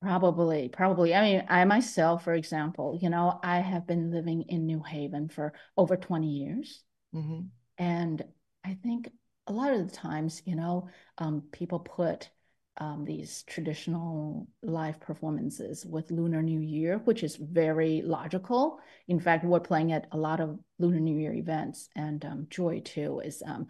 Probably, 0.00 0.68
probably. 0.68 1.14
I 1.14 1.22
mean, 1.22 1.44
I 1.48 1.64
myself, 1.66 2.24
for 2.24 2.32
example, 2.32 2.98
you 3.00 3.10
know, 3.10 3.38
I 3.42 3.58
have 3.58 3.86
been 3.86 4.10
living 4.10 4.42
in 4.48 4.64
New 4.64 4.82
Haven 4.82 5.28
for 5.28 5.52
over 5.76 5.96
20 5.96 6.26
years. 6.26 6.82
Mm-hmm. 7.14 7.40
And 7.76 8.24
I 8.64 8.78
think 8.82 9.10
a 9.46 9.52
lot 9.52 9.72
of 9.72 9.86
the 9.88 9.94
times, 9.94 10.42
you 10.46 10.56
know, 10.56 10.88
um, 11.18 11.42
people 11.52 11.80
put 11.80 12.30
um, 12.78 13.04
these 13.04 13.42
traditional 13.42 14.48
live 14.62 15.00
performances 15.00 15.84
with 15.84 16.10
Lunar 16.10 16.42
New 16.42 16.60
Year, 16.60 16.98
which 17.04 17.22
is 17.22 17.36
very 17.36 18.00
logical. 18.02 18.78
In 19.06 19.20
fact, 19.20 19.44
we're 19.44 19.60
playing 19.60 19.92
at 19.92 20.06
a 20.12 20.16
lot 20.16 20.40
of 20.40 20.58
Lunar 20.78 21.00
New 21.00 21.18
Year 21.18 21.34
events, 21.34 21.90
and 21.94 22.24
um, 22.24 22.46
Joy 22.48 22.80
too 22.80 23.20
is 23.20 23.42
um, 23.44 23.66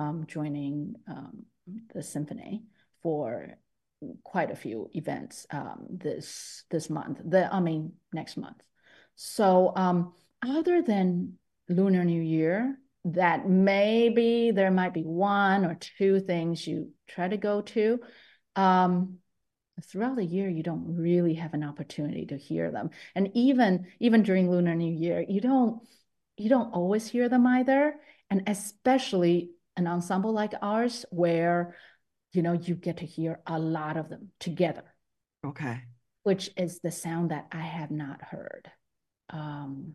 um, 0.00 0.24
joining 0.26 0.94
um, 1.06 1.44
the 1.92 2.02
symphony 2.02 2.62
for 3.02 3.58
quite 4.22 4.50
a 4.50 4.56
few 4.56 4.90
events 4.94 5.46
um, 5.50 5.86
this 5.90 6.64
this 6.70 6.90
month. 6.90 7.20
The 7.24 7.52
I 7.52 7.60
mean 7.60 7.92
next 8.12 8.36
month. 8.36 8.62
So 9.16 9.72
um, 9.76 10.12
other 10.42 10.82
than 10.82 11.38
Lunar 11.68 12.04
New 12.04 12.22
Year, 12.22 12.78
that 13.06 13.48
maybe 13.48 14.50
there 14.50 14.70
might 14.70 14.94
be 14.94 15.02
one 15.02 15.64
or 15.64 15.74
two 15.74 16.20
things 16.20 16.66
you 16.66 16.90
try 17.06 17.28
to 17.28 17.36
go 17.36 17.60
to. 17.60 18.00
Um, 18.56 19.18
throughout 19.82 20.16
the 20.16 20.24
year, 20.24 20.48
you 20.48 20.62
don't 20.62 20.96
really 20.96 21.34
have 21.34 21.54
an 21.54 21.64
opportunity 21.64 22.26
to 22.26 22.36
hear 22.36 22.70
them, 22.70 22.90
and 23.14 23.30
even 23.34 23.86
even 24.00 24.22
during 24.22 24.50
Lunar 24.50 24.74
New 24.74 24.92
Year, 24.92 25.24
you 25.26 25.40
don't 25.40 25.82
you 26.36 26.48
don't 26.48 26.72
always 26.72 27.08
hear 27.08 27.28
them 27.28 27.46
either, 27.46 27.94
and 28.30 28.42
especially 28.46 29.50
an 29.76 29.86
ensemble 29.86 30.32
like 30.32 30.52
ours 30.62 31.04
where 31.10 31.76
you 32.34 32.42
know, 32.42 32.52
you 32.52 32.74
get 32.74 32.98
to 32.98 33.06
hear 33.06 33.40
a 33.46 33.58
lot 33.58 33.96
of 33.96 34.08
them 34.08 34.30
together. 34.40 34.84
Okay. 35.46 35.82
Which 36.24 36.50
is 36.56 36.80
the 36.80 36.90
sound 36.90 37.30
that 37.30 37.46
I 37.52 37.60
have 37.60 37.90
not 37.90 38.22
heard. 38.22 38.70
Um, 39.30 39.94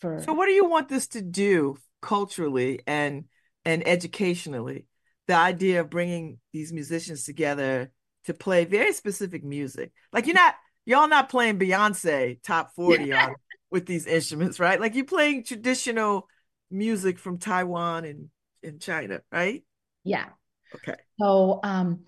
for 0.00 0.20
so, 0.22 0.32
what 0.32 0.46
do 0.46 0.52
you 0.52 0.68
want 0.68 0.88
this 0.88 1.08
to 1.08 1.22
do 1.22 1.76
culturally 2.00 2.80
and 2.86 3.24
and 3.64 3.86
educationally? 3.86 4.86
The 5.28 5.34
idea 5.34 5.80
of 5.80 5.90
bringing 5.90 6.38
these 6.52 6.72
musicians 6.72 7.24
together 7.24 7.92
to 8.24 8.34
play 8.34 8.64
very 8.64 8.92
specific 8.92 9.44
music, 9.44 9.92
like 10.12 10.26
you're 10.26 10.34
not 10.34 10.54
y'all 10.84 11.08
not 11.08 11.28
playing 11.28 11.58
Beyonce 11.58 12.42
top 12.42 12.74
forty 12.74 13.12
on 13.12 13.34
with 13.70 13.86
these 13.86 14.06
instruments, 14.06 14.58
right? 14.58 14.80
Like 14.80 14.94
you're 14.94 15.04
playing 15.04 15.44
traditional 15.44 16.28
music 16.70 17.18
from 17.18 17.38
Taiwan 17.38 18.04
and 18.04 18.28
in 18.62 18.78
China, 18.78 19.20
right? 19.30 19.62
Yeah, 20.04 20.26
Okay. 20.74 20.94
So, 21.20 21.60
um, 21.62 22.04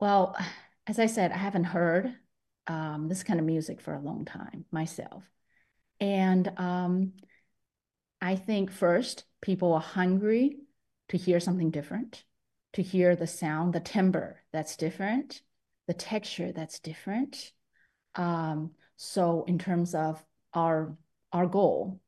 well, 0.00 0.36
as 0.86 0.98
I 0.98 1.06
said, 1.06 1.32
I 1.32 1.36
haven't 1.36 1.64
heard 1.64 2.14
um, 2.66 3.08
this 3.08 3.22
kind 3.22 3.40
of 3.40 3.46
music 3.46 3.80
for 3.80 3.94
a 3.94 4.00
long 4.00 4.24
time 4.24 4.64
myself. 4.70 5.24
And 6.00 6.50
um, 6.58 7.12
I 8.20 8.36
think 8.36 8.70
first, 8.70 9.24
people 9.40 9.72
are 9.72 9.80
hungry 9.80 10.58
to 11.08 11.16
hear 11.16 11.40
something 11.40 11.70
different, 11.70 12.24
to 12.74 12.82
hear 12.82 13.16
the 13.16 13.26
sound, 13.26 13.72
the 13.72 13.80
timbre 13.80 14.36
that's 14.52 14.76
different, 14.76 15.42
the 15.86 15.94
texture 15.94 16.52
that's 16.52 16.78
different. 16.80 17.52
Um, 18.14 18.72
so, 18.96 19.44
in 19.46 19.58
terms 19.58 19.94
of 19.94 20.22
our 20.54 20.96
our 21.32 21.46
goal, 21.46 22.00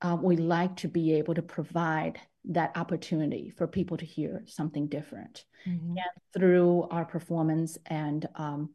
uh, 0.00 0.16
we 0.20 0.36
like 0.36 0.76
to 0.76 0.88
be 0.88 1.14
able 1.14 1.34
to 1.34 1.42
provide 1.42 2.20
that 2.46 2.76
opportunity 2.76 3.50
for 3.50 3.66
people 3.66 3.96
to 3.96 4.06
hear 4.06 4.42
something 4.46 4.88
different. 4.88 5.44
Mm-hmm. 5.68 5.90
and 5.90 6.22
through 6.32 6.88
our 6.90 7.04
performance 7.04 7.76
and 7.84 8.26
um, 8.34 8.70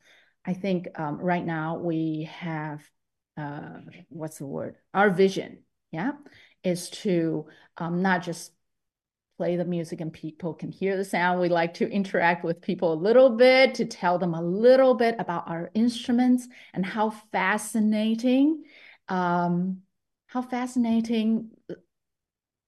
i 0.45 0.53
think 0.53 0.87
um, 0.99 1.17
right 1.17 1.43
now 1.43 1.77
we 1.79 2.29
have 2.31 2.87
uh, 3.37 3.79
what's 4.09 4.37
the 4.37 4.45
word? 4.45 4.77
Our 4.93 5.09
vision 5.09 5.63
yeah 5.91 6.13
is 6.63 6.89
to 6.89 7.45
um, 7.77 8.01
not 8.01 8.23
just 8.23 8.51
play 9.37 9.57
the 9.57 9.65
music 9.65 9.99
and 9.99 10.13
people 10.13 10.53
can 10.53 10.71
hear 10.71 10.95
the 10.95 11.03
sound. 11.03 11.41
We 11.41 11.49
like 11.49 11.73
to 11.75 11.89
interact 11.89 12.45
with 12.45 12.61
people 12.61 12.93
a 12.93 12.95
little 12.95 13.31
bit 13.31 13.75
to 13.75 13.85
tell 13.85 14.17
them 14.17 14.33
a 14.33 14.41
little 14.41 14.93
bit 14.93 15.15
about 15.19 15.49
our 15.49 15.69
instruments 15.73 16.47
and 16.73 16.85
how 16.85 17.09
fascinating 17.31 18.63
um, 19.07 19.81
how 20.27 20.41
fascinating 20.41 21.49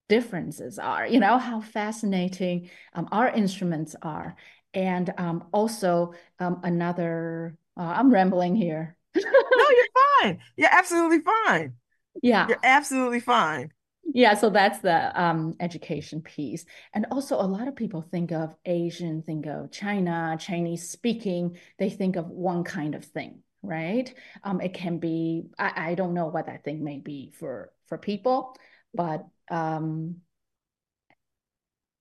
differences 0.08 0.78
are, 0.78 1.06
you 1.06 1.20
know, 1.20 1.38
how 1.38 1.60
fascinating 1.60 2.70
um, 2.94 3.08
our 3.12 3.28
instruments 3.28 3.94
are. 4.02 4.36
And 4.74 5.12
um, 5.18 5.44
also 5.52 6.14
um, 6.38 6.60
another, 6.62 7.56
uh, 7.76 7.94
I'm 7.96 8.12
rambling 8.12 8.54
here. 8.54 8.96
no, 9.14 9.22
you're 9.24 10.22
fine. 10.22 10.40
You're 10.56 10.72
absolutely 10.72 11.20
fine. 11.20 11.74
Yeah. 12.22 12.46
You're 12.48 12.60
absolutely 12.62 13.20
fine. 13.20 13.72
Yeah, 14.14 14.34
so 14.34 14.48
that's 14.48 14.78
the 14.78 15.20
um, 15.20 15.54
education 15.60 16.22
piece. 16.22 16.64
And 16.94 17.06
also, 17.10 17.36
a 17.36 17.44
lot 17.44 17.68
of 17.68 17.76
people 17.76 18.00
think 18.00 18.32
of 18.32 18.54
Asian, 18.64 19.22
think 19.22 19.46
of 19.46 19.70
China, 19.70 20.36
Chinese 20.40 20.88
speaking, 20.88 21.58
they 21.78 21.90
think 21.90 22.16
of 22.16 22.26
one 22.28 22.64
kind 22.64 22.94
of 22.94 23.04
thing, 23.04 23.42
right? 23.62 24.12
Um, 24.42 24.62
it 24.62 24.72
can 24.72 24.98
be, 24.98 25.44
I, 25.58 25.90
I 25.90 25.94
don't 25.94 26.14
know 26.14 26.28
what 26.28 26.46
that 26.46 26.64
thing 26.64 26.82
may 26.82 26.98
be 26.98 27.32
for, 27.38 27.70
for 27.86 27.98
people, 27.98 28.56
but 28.94 29.26
um, 29.50 30.16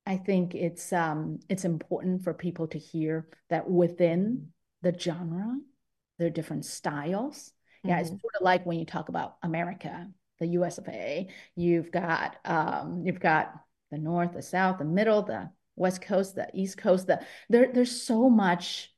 I 0.05 0.17
think 0.17 0.55
it's 0.55 0.93
um, 0.93 1.39
it's 1.49 1.65
important 1.65 2.23
for 2.23 2.33
people 2.33 2.67
to 2.67 2.79
hear 2.79 3.27
that 3.49 3.69
within 3.69 4.49
the 4.81 4.97
genre, 4.97 5.57
there 6.17 6.27
are 6.27 6.31
different 6.31 6.65
styles. 6.65 7.51
Mm-hmm. 7.79 7.89
Yeah, 7.89 7.99
it's 7.99 8.09
mm-hmm. 8.09 8.19
sort 8.19 8.35
of 8.35 8.41
like 8.41 8.65
when 8.65 8.79
you 8.79 8.85
talk 8.85 9.09
about 9.09 9.35
America, 9.43 10.07
the 10.39 10.47
U.S. 10.47 10.77
of 10.77 10.87
A. 10.87 11.27
You've 11.55 11.91
got 11.91 12.37
um, 12.45 13.03
you've 13.05 13.19
got 13.19 13.53
the 13.91 13.97
North, 13.97 14.33
the 14.33 14.41
South, 14.41 14.77
the 14.77 14.85
Middle, 14.85 15.23
the 15.23 15.49
West 15.75 16.01
Coast, 16.01 16.35
the 16.35 16.47
East 16.53 16.77
Coast. 16.77 17.07
The 17.07 17.21
there 17.49 17.71
there's 17.73 18.01
so 18.01 18.29
much 18.29 18.93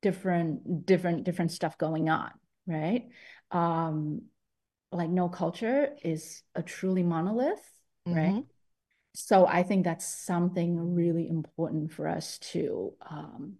different 0.00 0.86
different 0.86 1.24
different 1.24 1.50
stuff 1.50 1.76
going 1.76 2.08
on, 2.08 2.30
right? 2.66 3.08
Um, 3.50 4.22
like 4.94 5.10
no 5.10 5.28
culture 5.28 5.90
is 6.02 6.42
a 6.54 6.62
truly 6.62 7.02
monolith, 7.02 7.68
mm-hmm. 8.08 8.16
right? 8.18 8.44
So 9.14 9.46
I 9.46 9.62
think 9.62 9.84
that's 9.84 10.06
something 10.06 10.94
really 10.94 11.28
important 11.28 11.92
for 11.92 12.08
us 12.08 12.38
to 12.52 12.94
um, 13.08 13.54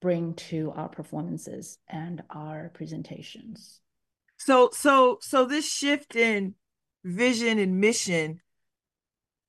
bring 0.00 0.34
to 0.34 0.72
our 0.76 0.88
performances 0.88 1.78
and 1.88 2.22
our 2.30 2.70
presentations. 2.74 3.80
So 4.36 4.70
so 4.72 5.18
so 5.20 5.44
this 5.44 5.68
shift 5.72 6.16
in 6.16 6.54
vision 7.04 7.58
and 7.58 7.80
mission 7.80 8.40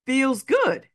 feels 0.05 0.43
good. 0.43 0.87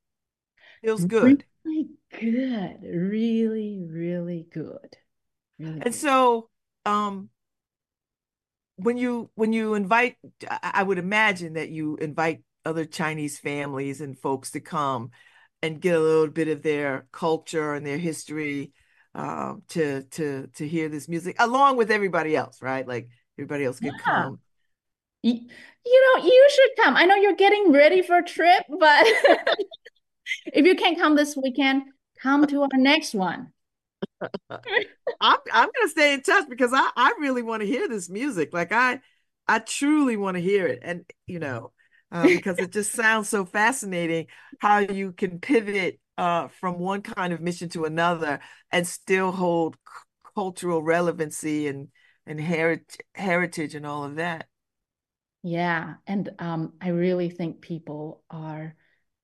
Feels 0.82 1.04
good. 1.04 1.44
Really 1.64 1.88
good. 2.12 2.78
Really, 2.82 3.80
really 3.84 4.46
good. 4.52 4.96
Really 5.58 5.72
and 5.72 5.84
good. 5.84 5.94
so 5.94 6.48
um 6.86 7.28
when 8.78 8.96
you 8.96 9.30
when 9.34 9.52
you 9.52 9.74
invite 9.74 10.16
I 10.62 10.82
would 10.82 10.98
imagine 10.98 11.54
that 11.54 11.70
you 11.70 11.96
invite 11.96 12.42
other 12.64 12.84
Chinese 12.84 13.38
families 13.38 14.00
and 14.00 14.18
folks 14.18 14.52
to 14.52 14.60
come 14.60 15.10
and 15.62 15.80
get 15.80 15.96
a 15.96 16.00
little 16.00 16.28
bit 16.28 16.48
of 16.48 16.62
their 16.62 17.06
culture 17.12 17.74
and 17.74 17.84
their 17.84 17.98
history 17.98 18.72
uh, 19.14 19.54
to 19.68 20.02
to 20.02 20.48
to 20.54 20.68
hear 20.68 20.88
this 20.88 21.08
music 21.08 21.36
along 21.38 21.76
with 21.76 21.90
everybody 21.90 22.36
else, 22.36 22.62
right? 22.62 22.86
Like 22.86 23.08
everybody 23.36 23.64
else 23.64 23.80
could 23.80 23.92
yeah. 23.92 24.04
come. 24.04 24.38
You, 25.22 25.34
you 25.84 26.16
know, 26.16 26.24
you 26.24 26.48
should 26.50 26.84
come. 26.84 26.96
I 26.96 27.04
know 27.04 27.16
you're 27.16 27.34
getting 27.34 27.72
ready 27.72 28.02
for 28.02 28.18
a 28.18 28.24
trip, 28.24 28.62
but 28.68 29.04
if 30.46 30.64
you 30.64 30.76
can't 30.76 30.98
come 30.98 31.16
this 31.16 31.36
weekend, 31.36 31.82
come 32.22 32.46
to 32.46 32.62
our 32.62 32.68
next 32.74 33.14
one. 33.14 33.52
I'm 35.20 35.38
I'm 35.52 35.68
gonna 35.74 35.88
stay 35.88 36.12
in 36.14 36.22
touch 36.22 36.48
because 36.48 36.72
I 36.72 36.90
I 36.96 37.14
really 37.18 37.42
want 37.42 37.60
to 37.62 37.66
hear 37.66 37.88
this 37.88 38.08
music. 38.08 38.50
Like 38.52 38.72
I 38.72 39.00
I 39.46 39.58
truly 39.60 40.16
want 40.16 40.36
to 40.36 40.40
hear 40.42 40.66
it, 40.66 40.80
and 40.82 41.04
you 41.26 41.38
know, 41.38 41.72
uh, 42.12 42.28
because 42.30 42.60
it 42.60 42.72
just 42.72 42.92
sounds 42.92 43.28
so 43.28 43.44
fascinating 43.44 44.26
how 44.58 44.78
you 44.78 45.12
can 45.12 45.40
pivot 45.40 46.00
uh, 46.18 46.48
from 46.48 46.78
one 46.78 47.02
kind 47.02 47.32
of 47.32 47.40
mission 47.40 47.68
to 47.70 47.84
another 47.84 48.40
and 48.70 48.86
still 48.86 49.32
hold 49.32 49.76
c- 49.76 50.30
cultural 50.34 50.82
relevancy 50.82 51.66
and 51.68 51.88
and 52.26 52.40
heritage 52.40 52.98
heritage 53.14 53.74
and 53.74 53.86
all 53.86 54.04
of 54.04 54.16
that. 54.16 54.46
Yeah, 55.42 55.94
and 56.06 56.30
um, 56.38 56.74
I 56.80 56.88
really 56.88 57.30
think 57.30 57.60
people 57.60 58.22
are 58.30 58.74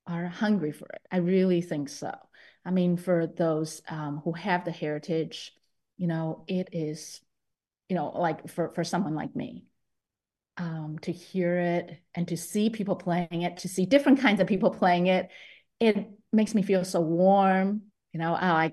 are 0.06 0.26
hungry 0.28 0.72
for 0.72 0.86
it. 0.94 1.02
I 1.10 1.18
really 1.18 1.62
think 1.62 1.88
so. 1.88 2.14
I 2.64 2.70
mean, 2.70 2.96
for 2.96 3.26
those 3.26 3.82
um, 3.88 4.20
who 4.24 4.32
have 4.32 4.64
the 4.64 4.70
heritage, 4.72 5.52
you 5.96 6.06
know, 6.06 6.44
it 6.48 6.70
is, 6.72 7.20
you 7.88 7.96
know, 7.96 8.08
like 8.10 8.48
for 8.48 8.70
for 8.74 8.84
someone 8.84 9.14
like 9.14 9.36
me, 9.36 9.66
um, 10.56 10.98
to 11.02 11.12
hear 11.12 11.58
it 11.58 11.98
and 12.14 12.28
to 12.28 12.36
see 12.36 12.70
people 12.70 12.96
playing 12.96 13.42
it, 13.42 13.58
to 13.58 13.68
see 13.68 13.86
different 13.86 14.20
kinds 14.20 14.40
of 14.40 14.46
people 14.46 14.70
playing 14.70 15.06
it, 15.08 15.30
it 15.80 16.08
makes 16.32 16.54
me 16.54 16.62
feel 16.62 16.84
so 16.84 17.00
warm. 17.00 17.82
You 18.12 18.20
know, 18.20 18.34
I 18.34 18.72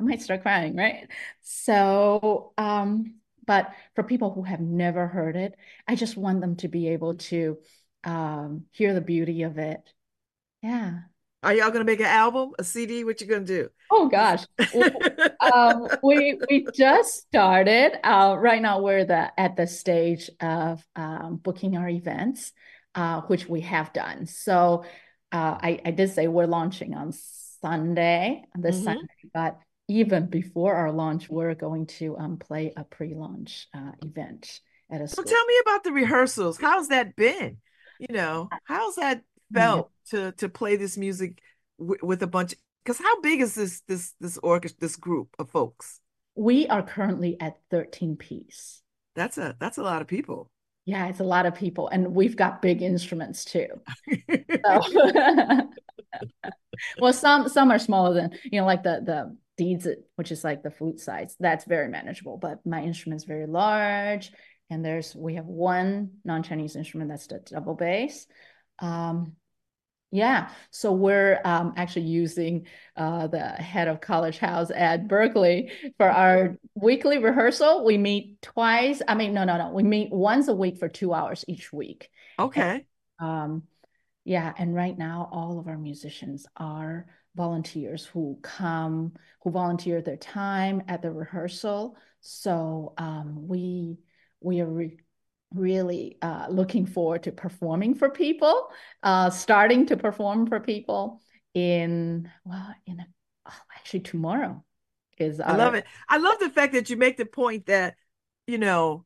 I 0.00 0.02
might 0.02 0.22
start 0.22 0.42
crying, 0.42 0.76
right? 0.76 1.08
So, 1.42 2.52
um, 2.58 3.16
but 3.46 3.72
for 3.94 4.02
people 4.04 4.32
who 4.32 4.42
have 4.42 4.60
never 4.60 5.06
heard 5.06 5.36
it, 5.36 5.54
I 5.86 5.94
just 5.94 6.16
want 6.16 6.40
them 6.40 6.56
to 6.56 6.68
be 6.68 6.88
able 6.88 7.14
to 7.16 7.58
um, 8.04 8.66
hear 8.72 8.94
the 8.94 9.00
beauty 9.00 9.42
of 9.42 9.58
it. 9.58 9.80
Yeah. 10.62 11.00
Are 11.42 11.54
y'all 11.54 11.70
gonna 11.70 11.84
make 11.84 12.00
an 12.00 12.06
album, 12.06 12.52
a 12.58 12.64
CD? 12.64 13.02
What 13.02 13.20
you 13.20 13.26
gonna 13.26 13.44
do? 13.44 13.70
Oh 13.90 14.08
gosh, 14.10 14.44
um, 15.40 15.88
we 16.02 16.38
we 16.50 16.66
just 16.74 17.16
started. 17.16 17.92
Uh, 18.06 18.36
right 18.38 18.60
now, 18.60 18.82
we're 18.82 19.06
the 19.06 19.40
at 19.40 19.56
the 19.56 19.66
stage 19.66 20.30
of 20.40 20.84
um, 20.94 21.36
booking 21.36 21.78
our 21.78 21.88
events, 21.88 22.52
uh, 22.94 23.22
which 23.22 23.48
we 23.48 23.62
have 23.62 23.90
done. 23.94 24.26
So 24.26 24.84
uh, 25.32 25.56
I 25.62 25.80
I 25.86 25.90
did 25.92 26.10
say 26.12 26.28
we're 26.28 26.46
launching 26.46 26.94
on 26.94 27.12
Sunday, 27.62 28.44
this 28.54 28.76
mm-hmm. 28.76 28.84
Sunday, 28.84 29.06
but 29.32 29.58
even 29.88 30.26
before 30.26 30.74
our 30.74 30.92
launch, 30.92 31.30
we're 31.30 31.54
going 31.54 31.86
to 31.86 32.18
um, 32.18 32.36
play 32.36 32.72
a 32.76 32.84
pre-launch 32.84 33.66
uh, 33.74 33.92
event 34.02 34.60
at 34.90 35.00
a. 35.00 35.08
So 35.08 35.22
tell 35.22 35.46
me 35.46 35.54
about 35.62 35.84
the 35.84 35.92
rehearsals. 35.92 36.58
How's 36.58 36.88
that 36.88 37.16
been? 37.16 37.56
You 37.98 38.14
know, 38.14 38.48
how's 38.64 38.96
that 38.96 39.22
felt 39.52 39.90
to 40.10 40.32
to 40.32 40.48
play 40.48 40.76
this 40.76 40.96
music 40.96 41.40
w- 41.78 42.00
with 42.02 42.22
a 42.22 42.26
bunch 42.26 42.54
because 42.84 42.98
how 42.98 43.20
big 43.20 43.40
is 43.40 43.54
this 43.54 43.82
this 43.88 44.14
this 44.20 44.38
orchestra 44.38 44.80
this 44.80 44.96
group 44.96 45.28
of 45.38 45.50
folks? 45.50 46.00
We 46.34 46.66
are 46.68 46.82
currently 46.82 47.36
at 47.40 47.58
13 47.70 48.16
piece. 48.16 48.82
That's 49.14 49.38
a 49.38 49.56
that's 49.58 49.78
a 49.78 49.82
lot 49.82 50.02
of 50.02 50.08
people. 50.08 50.50
Yeah 50.86 51.08
it's 51.08 51.20
a 51.20 51.24
lot 51.24 51.46
of 51.46 51.54
people 51.54 51.88
and 51.88 52.14
we've 52.14 52.36
got 52.36 52.62
big 52.62 52.82
instruments 52.82 53.44
too. 53.44 53.68
So, 54.66 54.82
well 57.00 57.12
some 57.12 57.48
some 57.48 57.70
are 57.70 57.78
smaller 57.78 58.14
than 58.14 58.30
you 58.44 58.60
know 58.60 58.66
like 58.66 58.82
the 58.82 59.00
the 59.04 59.36
dizi 59.62 59.94
which 60.16 60.32
is 60.32 60.42
like 60.42 60.62
the 60.62 60.70
flute 60.70 60.98
size 60.98 61.36
that's 61.38 61.66
very 61.66 61.88
manageable 61.88 62.36
but 62.36 62.64
my 62.66 62.82
instrument 62.82 63.20
is 63.20 63.26
very 63.26 63.46
large 63.46 64.32
and 64.70 64.84
there's 64.84 65.14
we 65.14 65.34
have 65.34 65.46
one 65.46 66.12
non-chinese 66.24 66.76
instrument 66.76 67.10
that's 67.10 67.26
the 67.26 67.40
double 67.40 67.74
bass. 67.74 68.26
Um, 68.78 69.34
yeah, 70.10 70.50
so 70.70 70.92
we're 70.92 71.40
um, 71.44 71.72
actually 71.76 72.06
using 72.06 72.66
uh, 72.96 73.28
the 73.28 73.40
head 73.40 73.86
of 73.86 74.00
College 74.00 74.38
House 74.38 74.70
at 74.74 75.06
Berkeley 75.06 75.70
for 75.98 76.10
our 76.10 76.56
weekly 76.74 77.18
rehearsal. 77.18 77.84
We 77.84 77.96
meet 77.96 78.42
twice. 78.42 79.02
I 79.06 79.14
mean, 79.14 79.34
no, 79.34 79.44
no, 79.44 79.56
no. 79.56 79.70
We 79.70 79.84
meet 79.84 80.10
once 80.10 80.48
a 80.48 80.54
week 80.54 80.78
for 80.78 80.88
two 80.88 81.14
hours 81.14 81.44
each 81.46 81.72
week. 81.72 82.10
Okay. 82.38 82.84
And, 83.20 83.28
um, 83.28 83.62
yeah, 84.24 84.52
and 84.58 84.74
right 84.74 84.96
now 84.96 85.28
all 85.30 85.58
of 85.58 85.68
our 85.68 85.78
musicians 85.78 86.46
are 86.56 87.06
volunteers 87.36 88.04
who 88.04 88.38
come, 88.42 89.12
who 89.42 89.50
volunteer 89.50 90.02
their 90.02 90.16
time 90.16 90.82
at 90.88 91.02
the 91.02 91.12
rehearsal. 91.12 91.96
So 92.20 92.94
um, 92.98 93.46
we 93.46 93.98
we 94.40 94.60
are 94.60 94.88
really 95.54 96.16
uh, 96.22 96.46
looking 96.48 96.86
forward 96.86 97.24
to 97.24 97.32
performing 97.32 97.94
for 97.94 98.10
people, 98.10 98.70
uh, 99.02 99.30
starting 99.30 99.86
to 99.86 99.96
perform 99.96 100.46
for 100.46 100.60
people 100.60 101.20
in, 101.54 102.30
well, 102.44 102.74
in 102.86 103.00
a, 103.00 103.06
oh, 103.48 103.60
actually 103.76 104.00
tomorrow 104.00 104.62
is. 105.18 105.40
I 105.40 105.56
love 105.56 105.74
it. 105.74 105.84
I 106.08 106.18
love 106.18 106.38
the 106.38 106.50
fact 106.50 106.72
that 106.74 106.90
you 106.90 106.96
make 106.96 107.16
the 107.16 107.26
point 107.26 107.66
that, 107.66 107.96
you 108.46 108.58
know, 108.58 109.04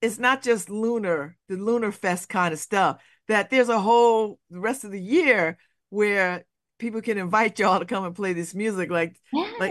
it's 0.00 0.18
not 0.18 0.42
just 0.42 0.68
lunar, 0.68 1.36
the 1.48 1.56
lunar 1.56 1.92
fest 1.92 2.28
kind 2.28 2.52
of 2.52 2.58
stuff, 2.58 3.00
that 3.28 3.50
there's 3.50 3.68
a 3.68 3.78
whole 3.78 4.38
the 4.50 4.60
rest 4.60 4.84
of 4.84 4.90
the 4.90 5.00
year 5.00 5.58
where 5.90 6.44
people 6.78 7.00
can 7.00 7.18
invite 7.18 7.58
y'all 7.58 7.78
to 7.78 7.84
come 7.84 8.04
and 8.04 8.16
play 8.16 8.32
this 8.32 8.54
music. 8.54 8.90
Like, 8.90 9.20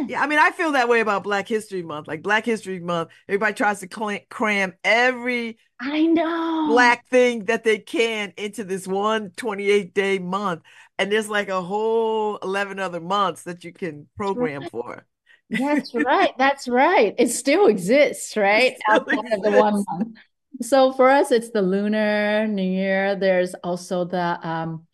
yeah. 0.10 0.22
I 0.22 0.28
mean, 0.28 0.40
I 0.40 0.52
feel 0.52 0.74
that 0.74 0.90
way 0.90 1.00
about 1.00 1.24
Black 1.24 1.48
History 1.48 1.84
Month. 1.84 2.08
Like 2.08 2.22
Black 2.22 2.46
History 2.46 2.80
Month, 2.80 3.10
everybody 3.28 3.54
tries 3.54 3.80
to 3.82 3.88
cl- 3.94 4.20
cram 4.30 4.74
every 4.84 5.58
I 5.80 6.06
know 6.06 6.68
black 6.70 7.08
thing 7.08 7.46
that 7.46 7.64
they 7.64 7.80
can 7.80 8.34
into 8.38 8.64
this 8.64 8.88
one 8.88 9.32
28 9.36 9.94
day 9.94 10.20
month, 10.20 10.62
and 10.98 11.12
there's 11.12 11.30
like 11.30 11.50
a 11.50 11.62
whole 11.62 12.38
11 12.38 12.80
other 12.80 13.02
months 13.02 13.44
that 13.44 13.64
you 13.64 13.74
can 13.74 14.08
program 14.16 14.62
right. 14.62 14.72
for. 14.72 15.06
That's 15.50 15.94
right. 15.94 16.32
That's 16.38 16.68
right. 16.68 17.14
It 17.18 17.30
still 17.30 17.68
exists, 17.68 18.38
right? 18.38 18.78
Still 18.88 19.02
Outside 19.02 19.20
exists. 19.20 19.36
of 19.38 19.54
the 19.54 19.60
one 19.60 19.86
month. 19.90 20.18
So 20.62 20.92
for 20.94 21.10
us, 21.10 21.32
it's 21.32 21.50
the 21.50 21.62
Lunar 21.62 22.48
New 22.48 22.62
Year. 22.62 23.16
There's 23.16 23.54
also 23.56 24.06
the 24.06 24.48
um, 24.48 24.86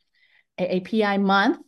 AAPI 0.60 1.22
month, 1.22 1.60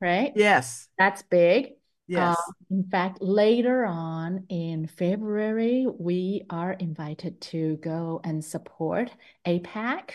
right? 0.00 0.32
Yes. 0.34 0.88
That's 0.98 1.22
big. 1.22 1.75
Yes. 2.06 2.36
Uh, 2.38 2.52
in 2.70 2.84
fact, 2.84 3.20
later 3.20 3.84
on 3.84 4.46
in 4.48 4.86
February, 4.86 5.86
we 5.86 6.42
are 6.50 6.72
invited 6.72 7.40
to 7.40 7.76
go 7.76 8.20
and 8.22 8.44
support 8.44 9.10
APAC. 9.46 10.10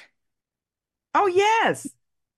Oh, 1.13 1.27
yes. 1.27 1.87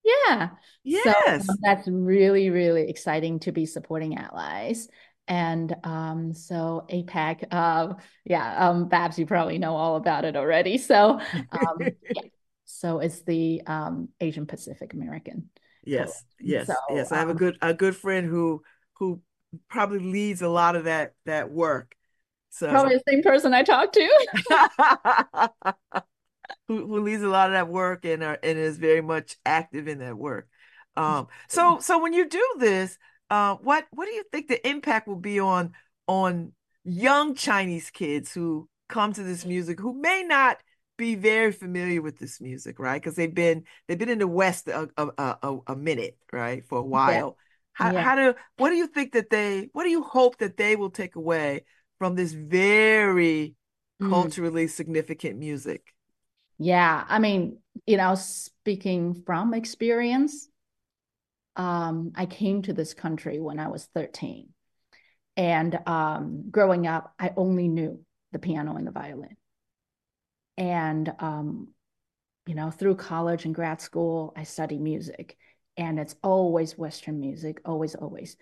Yeah. 0.04 0.50
Yes. 0.84 1.46
So 1.46 1.54
um, 1.54 1.58
that's 1.62 1.88
really, 1.88 2.50
really 2.50 2.90
exciting 2.90 3.40
to 3.42 3.52
be 3.52 3.66
supporting 3.66 4.18
allies. 4.18 4.88
And 5.28 5.74
um, 5.84 6.34
so 6.34 6.86
APAC, 6.90 7.46
uh, 7.52 7.94
yeah, 8.26 8.70
um, 8.70 8.90
Babz, 8.90 9.18
you 9.18 9.26
probably 9.26 9.60
know 9.60 9.76
all 9.76 9.96
about 9.96 10.26
it 10.26 10.36
already. 10.36 10.78
So, 10.78 11.20
um, 11.52 11.78
yeah. 11.80 12.22
so 12.66 13.00
it's 13.00 13.22
the 13.22 13.62
um, 13.66 14.10
Asian 14.20 14.46
Pacific 14.46 14.94
American 14.94 15.50
Yes, 15.86 16.24
yes, 16.40 16.68
so, 16.68 16.74
yes. 16.90 17.12
I 17.12 17.18
have 17.18 17.30
um, 17.30 17.36
a 17.36 17.40
good 17.40 17.58
a 17.62 17.74
good 17.74 17.96
friend 17.96 18.28
who 18.28 18.64
who 18.94 19.22
probably 19.70 20.00
leads 20.00 20.42
a 20.42 20.50
lot 20.50 20.76
of 20.76 20.86
that 20.86 21.14
that 21.26 21.52
work. 21.52 21.96
So 22.50 22.70
probably 22.70 22.96
the 22.96 23.04
same 23.12 23.24
person 23.24 23.54
I 23.54 23.64
talked 23.64 23.96
to. 23.96 25.50
who, 26.68 26.88
who 26.88 27.02
leads 27.02 27.24
a 27.24 27.30
lot 27.30 27.48
of 27.48 27.54
that 27.54 27.68
work 27.68 28.06
and 28.06 28.24
are, 28.24 28.38
and 28.42 28.58
is 28.58 28.78
very 28.78 29.02
much 29.02 29.38
active 29.46 29.88
in 29.88 30.00
that 30.00 30.18
work. 30.18 30.48
Um, 30.96 31.28
so 31.50 31.80
so 31.80 32.02
when 32.02 32.14
you 32.14 32.30
do 32.30 32.46
this, 32.60 32.98
uh, 33.30 33.56
what 33.56 33.86
what 33.92 34.06
do 34.06 34.12
you 34.12 34.24
think 34.32 34.48
the 34.48 34.68
impact 34.68 35.08
will 35.08 35.16
be 35.16 35.40
on 35.40 35.74
on 36.08 36.52
young 36.84 37.34
Chinese 37.36 37.90
kids 37.90 38.32
who 38.32 38.70
come 38.90 39.14
to 39.14 39.24
this 39.24 39.46
music 39.46 39.80
who 39.80 40.00
may 40.00 40.24
not 40.24 40.58
be 40.98 41.16
very 41.16 41.52
familiar 41.52 42.02
with 42.02 42.20
this 42.20 42.40
music, 42.40 42.78
right? 42.78 43.02
Because 43.02 43.16
they've 43.16 43.34
been 43.34 43.64
they've 43.88 43.98
been 43.98 44.10
in 44.10 44.20
the 44.20 44.28
West 44.28 44.68
a 44.68 44.88
a, 44.98 45.08
a, 45.18 45.58
a 45.68 45.76
minute, 45.76 46.18
right, 46.32 46.64
for 46.66 46.78
a 46.78 46.84
while. 46.84 47.38
How 47.74 47.92
yeah. 47.92 48.04
how 48.04 48.16
do 48.16 48.36
what 48.58 48.70
do 48.70 48.76
you 48.76 48.88
think 48.88 49.14
that 49.14 49.30
they 49.30 49.70
what 49.74 49.84
do 49.84 49.90
you 49.90 50.04
hope 50.04 50.38
that 50.38 50.58
they 50.58 50.76
will 50.76 50.92
take 50.92 51.16
away 51.16 51.66
from 52.00 52.16
this 52.16 52.34
very 52.34 53.56
Mm. 54.02 54.10
culturally 54.10 54.68
significant 54.68 55.38
music. 55.38 55.94
Yeah, 56.60 57.04
I 57.08 57.20
mean, 57.20 57.60
you 57.86 57.98
know, 57.98 58.16
speaking 58.16 59.24
from 59.26 59.54
experience, 59.54 60.48
um, 61.56 62.12
I 62.16 62.26
came 62.26 62.62
to 62.64 62.74
this 62.74 62.94
country 62.94 63.40
when 63.40 63.60
I 63.60 63.68
was 63.68 63.86
13. 63.94 64.50
And 65.36 65.80
um, 65.88 66.46
growing 66.52 66.86
up, 66.88 67.14
I 67.20 67.32
only 67.36 67.68
knew 67.68 68.04
the 68.32 68.40
piano 68.40 68.76
and 68.76 68.86
the 68.86 68.92
violin. 68.92 69.36
And, 70.58 71.12
um, 71.20 71.70
you 72.46 72.56
know, 72.56 72.70
through 72.70 72.96
college 72.96 73.46
and 73.46 73.56
grad 73.56 73.82
school, 73.82 74.34
I 74.36 74.44
studied 74.44 74.82
music. 74.82 75.38
And 75.78 76.00
it's 76.00 76.16
always 76.24 76.78
Western 76.78 77.20
music, 77.20 77.62
always, 77.66 77.96
always. 77.96 78.38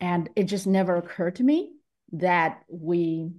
And 0.00 0.28
it 0.36 0.44
just 0.44 0.66
never 0.66 0.96
occurred 0.96 1.36
to 1.36 1.44
me 1.44 1.72
that 2.12 2.62
we, 2.68 3.30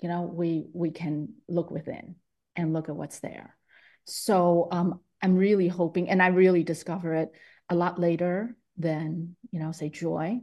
you 0.00 0.08
know, 0.08 0.22
we 0.22 0.66
we 0.72 0.90
can 0.90 1.34
look 1.48 1.70
within 1.70 2.16
and 2.56 2.72
look 2.72 2.88
at 2.88 2.96
what's 2.96 3.20
there. 3.20 3.56
So 4.04 4.68
um, 4.70 5.00
I'm 5.22 5.36
really 5.36 5.68
hoping, 5.68 6.08
and 6.10 6.22
I 6.22 6.28
really 6.28 6.62
discover 6.62 7.14
it 7.14 7.32
a 7.68 7.74
lot 7.74 7.98
later 7.98 8.56
than, 8.76 9.36
you 9.50 9.60
know, 9.60 9.72
say 9.72 9.88
joy. 9.88 10.40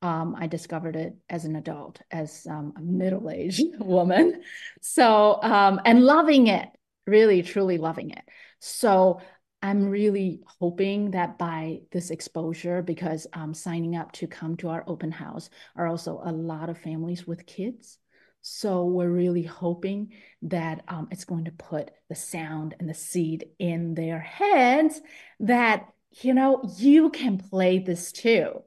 Um, 0.00 0.36
I 0.38 0.46
discovered 0.46 0.96
it 0.96 1.14
as 1.28 1.44
an 1.44 1.56
adult, 1.56 2.00
as 2.10 2.46
um, 2.48 2.72
a 2.76 2.80
middle-aged 2.80 3.62
woman. 3.78 4.42
So, 4.80 5.40
um, 5.42 5.80
and 5.84 6.04
loving 6.04 6.48
it, 6.48 6.68
really, 7.06 7.42
truly 7.42 7.78
loving 7.78 8.10
it. 8.10 8.22
So 8.58 9.20
I'm 9.62 9.88
really 9.88 10.40
hoping 10.60 11.12
that 11.12 11.38
by 11.38 11.82
this 11.92 12.10
exposure, 12.10 12.82
because 12.82 13.26
um, 13.32 13.54
signing 13.54 13.94
up 13.96 14.10
to 14.12 14.26
come 14.26 14.56
to 14.56 14.68
our 14.68 14.82
open 14.86 15.12
house 15.12 15.50
are 15.76 15.86
also 15.86 16.20
a 16.24 16.32
lot 16.32 16.68
of 16.68 16.78
families 16.78 17.26
with 17.26 17.46
kids. 17.46 17.98
So 18.40 18.86
we're 18.86 19.08
really 19.08 19.44
hoping 19.44 20.14
that 20.42 20.82
um, 20.88 21.06
it's 21.12 21.24
going 21.24 21.44
to 21.44 21.52
put 21.52 21.92
the 22.08 22.16
sound 22.16 22.74
and 22.80 22.88
the 22.88 22.94
seed 22.94 23.46
in 23.60 23.94
their 23.94 24.18
heads 24.18 25.00
that, 25.38 25.86
you 26.22 26.34
know, 26.34 26.68
you 26.76 27.10
can 27.10 27.38
play 27.38 27.78
this 27.78 28.10
too, 28.10 28.62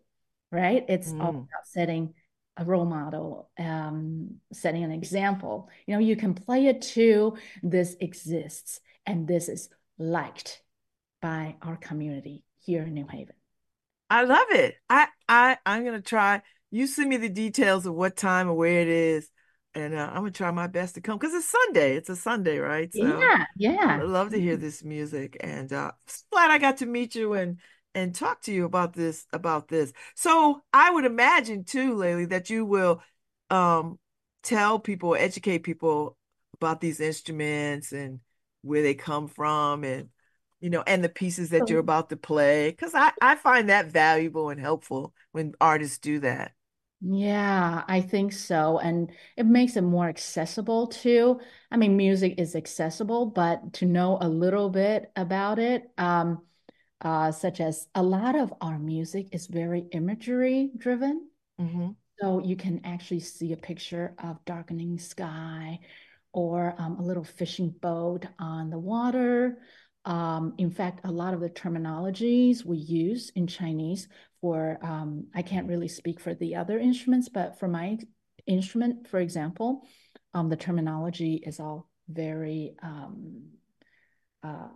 right? 0.49 0.85
It's 0.87 1.13
all 1.19 1.33
Mm. 1.33 1.47
about 1.49 1.67
setting 1.67 2.13
a 2.55 2.63
role 2.63 2.85
model, 2.85 3.49
um, 3.59 4.35
setting 4.53 4.85
an 4.85 4.91
example. 4.91 5.69
You 5.85 5.95
know, 5.95 5.99
you 5.99 6.15
can 6.15 6.35
play 6.35 6.67
it 6.67 6.81
too. 6.81 7.35
This 7.61 7.97
exists 7.99 8.79
and 9.05 9.27
this 9.27 9.49
is 9.49 9.67
liked 9.97 10.61
by 11.25 11.55
our 11.63 11.75
community 11.77 12.43
here 12.59 12.83
in 12.83 12.93
New 12.93 13.07
Haven. 13.07 13.33
I 14.11 14.25
love 14.25 14.45
it. 14.51 14.75
I 14.87 15.07
I 15.27 15.57
I'm 15.65 15.83
gonna 15.83 15.99
try. 15.99 16.43
You 16.69 16.85
send 16.85 17.09
me 17.09 17.17
the 17.17 17.29
details 17.29 17.87
of 17.87 17.95
what 17.95 18.15
time 18.15 18.47
and 18.47 18.55
where 18.55 18.79
it 18.79 18.87
is, 18.87 19.31
and 19.73 19.95
uh, 19.95 20.07
I'm 20.07 20.17
gonna 20.17 20.29
try 20.29 20.51
my 20.51 20.67
best 20.67 20.93
to 20.95 21.01
come 21.01 21.17
because 21.17 21.33
it's 21.33 21.49
Sunday. 21.49 21.95
It's 21.95 22.09
a 22.09 22.15
Sunday, 22.15 22.59
right? 22.59 22.93
So 22.93 22.99
Yeah, 22.99 23.45
I 23.87 24.03
love 24.03 24.29
to 24.29 24.39
hear 24.39 24.55
this 24.55 24.83
music, 24.83 25.37
and 25.39 25.73
uh, 25.73 25.93
glad 26.31 26.51
I 26.51 26.59
got 26.59 26.77
to 26.77 26.85
meet 26.85 27.15
you 27.15 27.33
and 27.33 27.57
and 27.95 28.13
talk 28.13 28.41
to 28.43 28.53
you 28.53 28.65
about 28.65 28.93
this 28.93 29.25
about 29.33 29.67
this. 29.67 29.93
So 30.13 30.61
I 30.73 30.91
would 30.91 31.05
imagine 31.05 31.63
too, 31.63 31.95
Lely, 31.95 32.25
that 32.25 32.51
you 32.51 32.65
will 32.65 33.01
um 33.49 33.97
tell 34.43 34.77
people, 34.77 35.15
educate 35.15 35.63
people 35.63 36.17
about 36.53 36.81
these 36.81 36.99
instruments 36.99 37.93
and 37.93 38.19
where 38.61 38.83
they 38.83 38.93
come 38.93 39.27
from, 39.27 39.83
and 39.83 40.09
you 40.65 40.71
know, 40.71 40.83
and 40.87 41.03
the 41.03 41.09
pieces 41.09 41.51
that 41.51 41.69
you're 41.69 41.79
about 41.79 42.09
to 42.09 42.17
play, 42.17 42.71
because 42.71 42.93
I 42.95 43.11
I 43.21 43.35
find 43.35 43.69
that 43.69 43.87
valuable 43.87 44.49
and 44.49 44.59
helpful 44.59 45.13
when 45.31 45.53
artists 45.61 45.99
do 45.99 46.19
that. 46.21 46.53
Yeah, 47.01 47.83
I 47.87 48.01
think 48.01 48.33
so. 48.33 48.79
And 48.79 49.11
it 49.37 49.45
makes 49.45 49.75
it 49.75 49.81
more 49.81 50.07
accessible 50.09 50.87
too. 50.87 51.39
I 51.69 51.77
mean, 51.77 51.97
music 51.97 52.35
is 52.39 52.55
accessible, 52.55 53.27
but 53.27 53.73
to 53.73 53.85
know 53.85 54.17
a 54.21 54.27
little 54.29 54.69
bit 54.69 55.11
about 55.15 55.59
it, 55.59 55.91
um, 55.97 56.41
uh, 57.01 57.31
such 57.31 57.61
as 57.61 57.87
a 57.95 58.03
lot 58.03 58.35
of 58.35 58.53
our 58.61 58.79
music 58.79 59.29
is 59.33 59.47
very 59.47 59.81
imagery 59.91 60.71
driven. 60.77 61.29
hmm 61.59 61.97
So 62.21 62.41
you 62.43 62.55
can 62.55 62.81
actually 62.85 63.19
see 63.21 63.53
a 63.53 63.57
picture 63.57 64.15
of 64.19 64.43
darkening 64.45 64.99
sky 64.99 65.79
or 66.33 66.75
um, 66.77 66.97
a 66.99 67.03
little 67.03 67.23
fishing 67.23 67.69
boat 67.69 68.25
on 68.39 68.69
the 68.69 68.79
water. 68.79 69.59
Um, 70.05 70.53
in 70.57 70.71
fact, 70.71 71.01
a 71.03 71.11
lot 71.11 71.33
of 71.33 71.39
the 71.39 71.49
terminologies 71.49 72.63
we 72.63 72.77
use 72.77 73.31
in 73.35 73.47
Chinese 73.47 74.07
for, 74.41 74.77
um, 74.83 75.27
I 75.33 75.41
can't 75.41 75.67
really 75.67 75.87
speak 75.87 76.19
for 76.19 76.35
the 76.35 76.55
other 76.55 76.77
instruments, 76.79 77.29
but 77.29 77.59
for 77.59 77.67
my 77.67 77.97
instrument, 78.45 79.07
for 79.07 79.19
example, 79.19 79.87
um, 80.33 80.49
the 80.49 80.55
terminology 80.57 81.35
is 81.35 81.59
all 81.59 81.89
very, 82.07 82.75
um, 82.83 83.43
uh, 84.43 84.67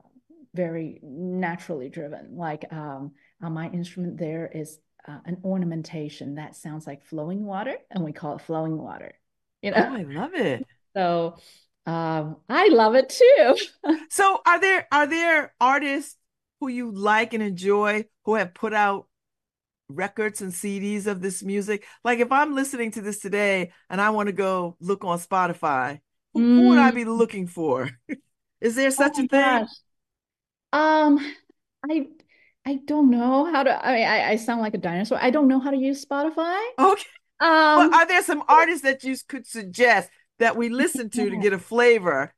very 0.54 1.00
naturally 1.04 1.90
driven. 1.90 2.36
Like 2.36 2.66
um, 2.72 3.12
on 3.42 3.54
my 3.54 3.70
instrument, 3.70 4.18
there 4.18 4.50
is 4.54 4.80
uh, 5.08 5.20
an 5.26 5.38
ornamentation 5.44 6.36
that 6.36 6.56
sounds 6.56 6.88
like 6.88 7.04
flowing 7.06 7.46
water, 7.46 7.76
and 7.92 8.04
we 8.04 8.14
call 8.14 8.36
it 8.36 8.42
flowing 8.42 8.78
water. 8.78 9.14
You 9.62 9.72
Oh, 9.76 9.82
know, 9.82 9.92
I 9.92 10.04
love 10.04 10.34
it. 10.36 10.66
so 10.96 11.38
um, 11.90 12.38
I 12.50 12.68
love 12.70 12.96
it 12.96 13.10
too. 13.10 13.56
So 14.10 14.42
are 14.46 14.60
there 14.60 14.88
are 14.92 15.08
there 15.08 15.54
artists 15.60 16.16
who 16.60 16.68
you 16.68 16.92
like 16.92 17.34
and 17.34 17.44
enjoy 17.44 18.06
who 18.26 18.36
have 18.36 18.54
put 18.54 18.74
out 18.74 19.08
records 19.90 20.42
and 20.42 20.54
CDs 20.54 21.08
of 21.08 21.22
this 21.22 21.44
music? 21.44 21.86
Like 22.04 22.20
if 22.20 22.32
I'm 22.32 22.56
listening 22.56 22.92
to 22.94 23.02
this 23.02 23.20
today 23.20 23.72
and 23.90 24.02
I 24.02 24.12
want 24.12 24.28
to 24.28 24.34
go 24.34 24.78
look 24.82 25.06
on 25.06 25.20
Spotify, 25.20 26.02
who, 26.34 26.50
who 26.56 26.68
would 26.70 26.80
I 26.80 26.92
Mm, 26.92 26.94
be 26.94 27.06
looking 27.06 27.48
for? 27.48 27.90
Is 28.62 28.76
there 28.76 28.92
oh 28.98 29.04
such 29.04 29.20
a 29.20 29.26
thing? 29.26 29.62
gosh. 29.62 29.70
Um, 30.74 31.20
I 31.90 32.08
I 32.66 32.76
don't 32.86 33.10
know 33.12 33.46
how 33.52 33.64
to. 33.64 33.86
I 33.86 33.94
mean, 33.96 34.08
I, 34.08 34.32
I 34.32 34.36
sound 34.38 34.62
like 34.62 34.74
a 34.76 34.78
dinosaur. 34.78 35.20
I 35.22 35.32
don't 35.32 35.48
know 35.48 35.60
how 35.60 35.72
to 35.72 35.78
use 35.78 36.06
Spotify. 36.06 36.64
Okay. 36.78 37.04
Well, 37.76 37.88
Um, 37.88 37.94
are 37.94 38.08
there 38.08 38.24
some 38.24 38.44
artists 38.48 38.84
that 38.84 39.04
you 39.04 39.16
could 39.28 39.48
suggest 39.48 40.10
that 40.40 40.56
we 40.58 40.70
listen 40.70 41.10
to 41.12 41.30
to 41.30 41.38
get 41.38 41.54
a 41.54 41.60
flavor 41.60 42.34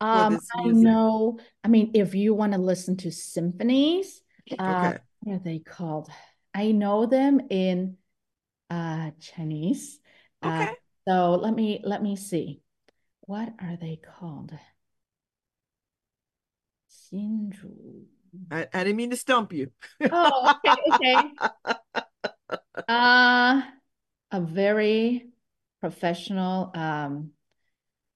Um, 0.00 0.38
I 0.52 0.64
know. 0.66 1.38
I 1.62 1.68
mean, 1.68 1.92
if 1.94 2.14
you 2.14 2.34
want 2.34 2.52
to 2.52 2.58
listen 2.58 2.96
to 2.98 3.10
symphonies, 3.10 4.20
uh, 4.58 4.92
Okay. 4.92 4.98
what 5.20 5.34
are 5.36 5.38
they 5.38 5.58
called? 5.60 6.10
I 6.54 6.72
know 6.72 7.06
them 7.06 7.40
in 7.50 7.96
uh 8.70 9.10
Chinese. 9.20 10.00
Uh, 10.42 10.66
Okay. 10.66 10.74
so 11.08 11.34
let 11.36 11.54
me 11.54 11.80
let 11.84 12.02
me 12.02 12.16
see. 12.16 12.60
What 13.22 13.54
are 13.60 13.76
they 13.80 13.96
called? 13.96 14.52
I, 18.50 18.66
I 18.72 18.84
didn't 18.84 18.96
mean 18.96 19.10
to 19.10 19.16
stump 19.16 19.52
you. 19.52 19.70
Oh, 20.10 20.54
okay, 20.64 20.76
okay. 20.94 21.32
Uh, 22.88 23.62
a 24.30 24.40
very 24.40 25.30
professional, 25.84 26.70
um, 26.74 27.32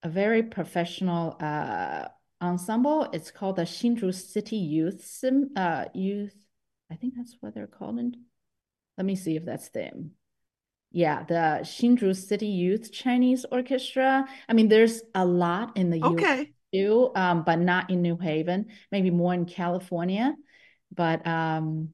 a 0.02 0.08
very 0.08 0.42
professional 0.42 1.36
uh 1.40 2.08
ensemble. 2.40 3.08
It's 3.12 3.30
called 3.30 3.56
the 3.56 3.62
Hsinchu 3.62 4.14
City 4.14 4.56
Youth 4.56 5.04
Sim 5.04 5.50
uh 5.56 5.86
Youth. 5.94 6.36
I 6.90 6.96
think 6.96 7.14
that's 7.16 7.36
what 7.40 7.54
they're 7.54 7.66
called. 7.66 7.98
In, 7.98 8.14
let 8.96 9.04
me 9.04 9.16
see 9.16 9.36
if 9.36 9.44
that's 9.44 9.68
them. 9.70 10.12
Yeah, 10.92 11.24
the 11.24 11.60
Hsinchu 11.62 12.16
City 12.16 12.46
Youth 12.46 12.90
Chinese 12.92 13.44
Orchestra. 13.52 14.26
I 14.48 14.52
mean, 14.54 14.68
there's 14.68 15.02
a 15.14 15.26
lot 15.26 15.76
in 15.76 15.90
the 15.90 15.98
US 15.98 16.38
too, 16.72 17.12
um, 17.14 17.44
but 17.44 17.58
not 17.58 17.90
in 17.90 18.00
New 18.02 18.16
Haven, 18.16 18.66
maybe 18.90 19.10
more 19.10 19.34
in 19.34 19.44
California. 19.44 20.34
But 20.94 21.26
um, 21.26 21.90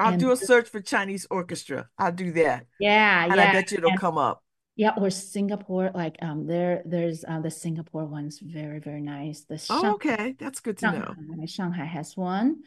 I'll 0.00 0.12
do 0.12 0.32
a 0.32 0.36
search 0.36 0.68
for 0.68 0.80
Chinese 0.80 1.26
orchestra. 1.30 1.88
I'll 1.98 2.12
do 2.12 2.32
that. 2.32 2.66
yeah, 2.78 3.24
And 3.30 3.40
I 3.40 3.46
bet 3.46 3.72
you 3.72 3.78
it'll 3.78 3.90
And 3.90 3.98
come 4.00 4.18
up. 4.18 4.43
Yeah, 4.76 4.92
or 4.96 5.10
Singapore, 5.10 5.90
like 5.94 6.16
um 6.20 6.46
there 6.46 6.82
there's 6.84 7.24
uh 7.24 7.40
the 7.40 7.50
Singapore 7.50 8.06
one's 8.06 8.40
very, 8.40 8.80
very 8.80 9.00
nice. 9.00 9.42
The 9.42 9.54
Oh, 9.70 9.80
Shanghai 9.80 9.90
okay. 9.94 10.36
That's 10.38 10.60
good 10.60 10.78
to 10.78 10.86
know. 10.92 11.14
Shanghai, 11.14 11.46
Shanghai 11.46 11.84
has 11.84 12.16
one. 12.16 12.62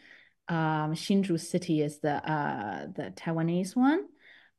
Um, 0.47 0.93
Hsinchu 0.93 1.39
City 1.39 1.81
is 1.81 1.99
the 1.99 2.13
uh 2.13 2.87
the 2.95 3.11
Taiwanese 3.15 3.75
one. 3.75 4.05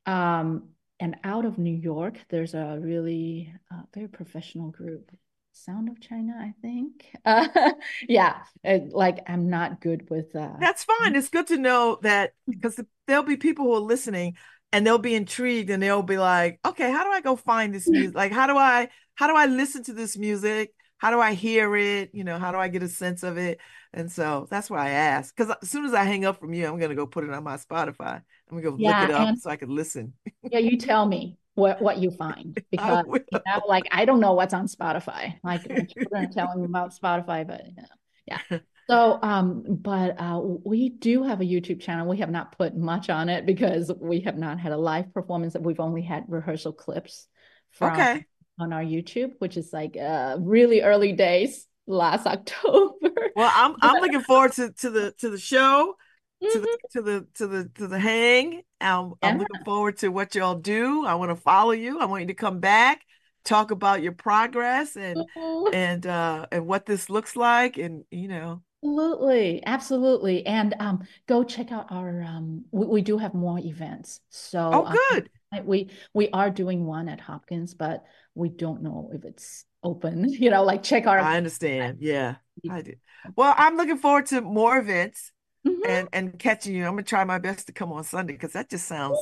Um, 0.04 0.70
and 1.00 1.16
out 1.24 1.44
of 1.44 1.58
New 1.58 1.74
York, 1.74 2.18
there's 2.28 2.54
a 2.54 2.78
really 2.80 3.54
uh, 3.72 3.82
very 3.94 4.08
professional 4.08 4.70
group, 4.70 5.10
Sound 5.52 5.88
of 5.88 6.00
China, 6.00 6.34
I 6.38 6.54
think. 6.60 7.06
Uh, 7.24 7.72
yeah, 8.08 8.38
uh, 8.64 8.78
like 8.90 9.18
I'm 9.26 9.48
not 9.48 9.80
good 9.80 10.10
with 10.10 10.34
uh 10.36 10.56
That's 10.60 10.84
fine. 10.84 11.14
It's 11.16 11.28
good 11.28 11.46
to 11.48 11.56
know 11.56 11.98
that 12.02 12.32
because 12.46 12.80
there'll 13.06 13.22
be 13.22 13.36
people 13.36 13.66
who 13.66 13.74
are 13.74 13.80
listening 13.80 14.36
and 14.72 14.86
they'll 14.86 14.98
be 14.98 15.14
intrigued 15.14 15.70
and 15.70 15.82
they'll 15.82 16.02
be 16.02 16.18
like, 16.18 16.60
okay, 16.64 16.90
how 16.90 17.04
do 17.04 17.10
I 17.10 17.20
go 17.20 17.36
find 17.36 17.74
this 17.74 17.88
music? 17.88 18.14
Like, 18.14 18.32
how 18.32 18.46
do 18.46 18.56
I 18.56 18.88
how 19.14 19.26
do 19.26 19.34
I 19.34 19.46
listen 19.46 19.82
to 19.84 19.92
this 19.92 20.16
music? 20.16 20.72
How 20.98 21.10
do 21.10 21.20
I 21.20 21.34
hear 21.34 21.76
it? 21.76 22.10
You 22.12 22.24
know, 22.24 22.38
how 22.38 22.52
do 22.52 22.58
I 22.58 22.68
get 22.68 22.82
a 22.82 22.88
sense 22.88 23.22
of 23.22 23.38
it? 23.38 23.60
And 23.92 24.10
so 24.10 24.46
that's 24.50 24.68
why 24.68 24.86
I 24.86 24.90
asked. 24.90 25.34
Because 25.36 25.56
as 25.62 25.70
soon 25.70 25.84
as 25.86 25.94
I 25.94 26.04
hang 26.04 26.24
up 26.24 26.40
from 26.40 26.52
you, 26.52 26.66
I'm 26.66 26.78
gonna 26.78 26.94
go 26.94 27.06
put 27.06 27.24
it 27.24 27.30
on 27.30 27.44
my 27.44 27.56
Spotify. 27.56 28.16
I'm 28.16 28.22
gonna 28.50 28.62
go 28.62 28.70
look 28.70 28.80
it 28.80 29.10
up 29.10 29.36
so 29.38 29.50
I 29.50 29.56
can 29.56 29.74
listen. 29.74 30.12
yeah, 30.42 30.58
you 30.58 30.76
tell 30.76 31.06
me 31.06 31.38
what 31.54 31.80
what 31.80 31.98
you 31.98 32.10
find 32.18 32.60
because 32.70 33.04
you 33.08 33.40
know, 33.46 33.62
like 33.66 33.84
I 33.90 34.04
don't 34.04 34.20
know 34.20 34.34
what's 34.34 34.54
on 34.54 34.66
Spotify. 34.66 35.34
Like 35.42 35.68
my 35.68 35.84
children 35.84 36.24
are 36.24 36.32
telling 36.32 36.60
me 36.60 36.66
about 36.66 36.94
Spotify, 36.94 37.46
but 37.46 37.62
yeah. 38.26 38.38
yeah. 38.50 38.58
So, 38.88 39.18
um, 39.22 39.64
but 39.68 40.18
uh, 40.18 40.40
we 40.42 40.88
do 40.88 41.22
have 41.22 41.42
a 41.42 41.44
YouTube 41.44 41.80
channel. 41.80 42.08
We 42.08 42.18
have 42.18 42.30
not 42.30 42.56
put 42.56 42.74
much 42.74 43.10
on 43.10 43.28
it 43.28 43.44
because 43.44 43.92
we 44.00 44.20
have 44.20 44.38
not 44.38 44.58
had 44.58 44.72
a 44.72 44.78
live 44.78 45.12
performance. 45.12 45.54
We've 45.58 45.80
only 45.80 46.00
had 46.00 46.24
rehearsal 46.28 46.72
clips 46.72 47.26
from 47.72 47.92
okay. 47.92 48.24
on 48.58 48.72
our 48.72 48.82
YouTube, 48.82 49.32
which 49.40 49.58
is 49.58 49.72
like 49.74 49.96
uh, 49.96 50.38
really 50.40 50.80
early 50.80 51.12
days 51.12 51.66
last 51.86 52.26
October. 52.26 53.10
Well, 53.36 53.52
I'm 53.54 53.76
I'm 53.82 54.00
looking 54.02 54.22
forward 54.22 54.52
to 54.52 54.72
to 54.72 54.90
the 54.90 55.12
to 55.18 55.28
the 55.28 55.38
show 55.38 55.94
to 56.42 56.58
the 56.58 56.66
mm-hmm. 56.66 56.98
to 56.98 57.02
the 57.02 57.26
to 57.34 57.46
the 57.46 57.70
to 57.74 57.88
the 57.88 57.98
hang. 57.98 58.62
I'm, 58.80 59.12
yeah. 59.22 59.28
I'm 59.28 59.38
looking 59.38 59.64
forward 59.64 59.98
to 59.98 60.08
what 60.08 60.34
y'all 60.34 60.54
do. 60.54 61.04
I 61.04 61.14
want 61.14 61.30
to 61.30 61.36
follow 61.36 61.72
you. 61.72 62.00
I 62.00 62.06
want 62.06 62.22
you 62.22 62.28
to 62.28 62.34
come 62.34 62.60
back, 62.60 63.02
talk 63.44 63.70
about 63.70 64.02
your 64.02 64.12
progress 64.12 64.96
and 64.96 65.18
mm-hmm. 65.36 65.74
and 65.74 66.06
uh 66.06 66.46
and 66.52 66.66
what 66.66 66.86
this 66.86 67.10
looks 67.10 67.36
like, 67.36 67.76
and 67.76 68.04
you 68.10 68.28
know. 68.28 68.62
Absolutely, 68.88 69.62
absolutely, 69.66 70.46
and 70.46 70.74
um, 70.80 71.06
go 71.26 71.44
check 71.44 71.70
out 71.72 71.86
our 71.90 72.22
um. 72.22 72.64
We, 72.70 72.86
we 72.86 73.02
do 73.02 73.18
have 73.18 73.34
more 73.34 73.58
events, 73.58 74.20
so 74.30 74.70
oh, 74.72 74.96
good. 75.10 75.28
Um, 75.52 75.66
we 75.66 75.90
we 76.14 76.30
are 76.30 76.48
doing 76.48 76.86
one 76.86 77.08
at 77.10 77.20
Hopkins, 77.20 77.74
but 77.74 78.04
we 78.34 78.48
don't 78.48 78.82
know 78.82 79.10
if 79.12 79.24
it's 79.24 79.66
open. 79.82 80.24
You 80.28 80.48
know, 80.48 80.64
like 80.64 80.82
check 80.82 81.06
our. 81.06 81.18
I 81.18 81.36
understand. 81.36 81.98
Yeah, 82.00 82.36
I 82.70 82.80
do. 82.80 82.94
Well, 83.36 83.54
I'm 83.58 83.76
looking 83.76 83.98
forward 83.98 84.24
to 84.26 84.40
more 84.40 84.78
events 84.78 85.32
mm-hmm. 85.66 85.82
and 85.86 86.08
and 86.14 86.38
catching 86.38 86.74
you. 86.74 86.86
I'm 86.86 86.92
gonna 86.92 87.02
try 87.02 87.24
my 87.24 87.38
best 87.38 87.66
to 87.66 87.74
come 87.74 87.92
on 87.92 88.04
Sunday 88.04 88.32
because 88.32 88.54
that 88.54 88.70
just 88.70 88.88
sounds 88.88 89.18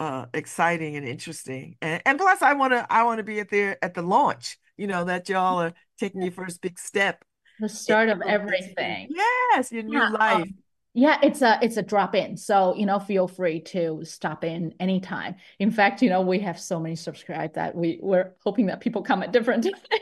uh 0.00 0.26
exciting 0.34 0.96
and 0.96 1.08
interesting. 1.08 1.76
And 1.80 2.02
and 2.04 2.18
plus 2.18 2.42
I 2.42 2.52
wanna 2.52 2.86
I 2.90 3.04
wanna 3.04 3.22
be 3.22 3.40
at 3.40 3.48
there 3.48 3.82
at 3.82 3.94
the 3.94 4.02
launch, 4.02 4.58
you 4.76 4.86
know, 4.86 5.04
that 5.04 5.30
y'all 5.30 5.62
are 5.62 5.72
taking 5.98 6.20
your 6.20 6.32
first 6.44 6.60
big 6.60 6.78
step. 6.78 7.24
The 7.60 7.68
start 7.68 8.08
of 8.08 8.22
everything. 8.22 9.08
Yes, 9.10 9.72
your 9.72 9.82
new 9.82 9.98
yeah, 9.98 10.08
life. 10.10 10.42
Um, 10.42 10.54
yeah, 10.94 11.18
it's 11.22 11.42
a 11.42 11.58
it's 11.62 11.76
a 11.76 11.82
drop 11.82 12.14
in. 12.14 12.36
So, 12.36 12.74
you 12.74 12.86
know, 12.86 12.98
feel 12.98 13.28
free 13.28 13.60
to 13.60 14.00
stop 14.04 14.42
in 14.42 14.74
anytime. 14.80 15.36
In 15.58 15.70
fact, 15.70 16.02
you 16.02 16.10
know, 16.10 16.22
we 16.22 16.40
have 16.40 16.58
so 16.58 16.80
many 16.80 16.96
subscribed 16.96 17.54
that 17.54 17.74
we 17.74 17.98
we're 18.02 18.32
hoping 18.44 18.66
that 18.66 18.80
people 18.80 19.02
come 19.02 19.22
at 19.22 19.32
different 19.32 19.64
times. 19.64 19.76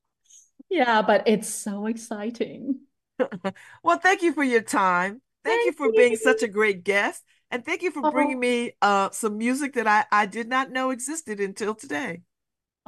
yeah, 0.70 1.02
but 1.02 1.24
it's 1.26 1.48
so 1.48 1.86
exciting. 1.86 2.80
well, 3.82 3.98
thank 3.98 4.22
you 4.22 4.32
for 4.32 4.44
your 4.44 4.62
time. 4.62 5.20
Thank, 5.44 5.60
thank 5.60 5.66
you 5.66 5.72
for 5.72 5.86
you. 5.86 5.92
being 5.92 6.16
such 6.16 6.42
a 6.42 6.48
great 6.48 6.84
guest. 6.84 7.22
And 7.50 7.64
thank 7.64 7.82
you 7.82 7.90
for 7.90 8.06
oh. 8.06 8.10
bringing 8.10 8.38
me 8.38 8.72
uh, 8.80 9.10
some 9.10 9.36
music 9.36 9.74
that 9.74 9.86
I, 9.86 10.04
I 10.12 10.26
did 10.26 10.48
not 10.48 10.70
know 10.70 10.90
existed 10.90 11.40
until 11.40 11.74
today. 11.74 12.22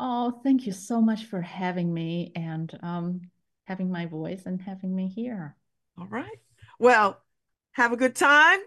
Oh, 0.04 0.40
thank 0.42 0.66
you 0.66 0.72
so 0.72 1.00
much 1.00 1.26
for 1.26 1.40
having 1.40 1.94
me 1.94 2.32
and 2.34 2.76
um, 2.82 3.20
having 3.66 3.88
my 3.88 4.06
voice 4.06 4.42
and 4.46 4.60
having 4.60 4.92
me 4.92 5.06
here. 5.06 5.54
All 5.96 6.08
right. 6.08 6.40
Well, 6.80 7.22
have 7.70 7.92
a 7.92 7.96
good 7.96 8.16
time. 8.16 8.58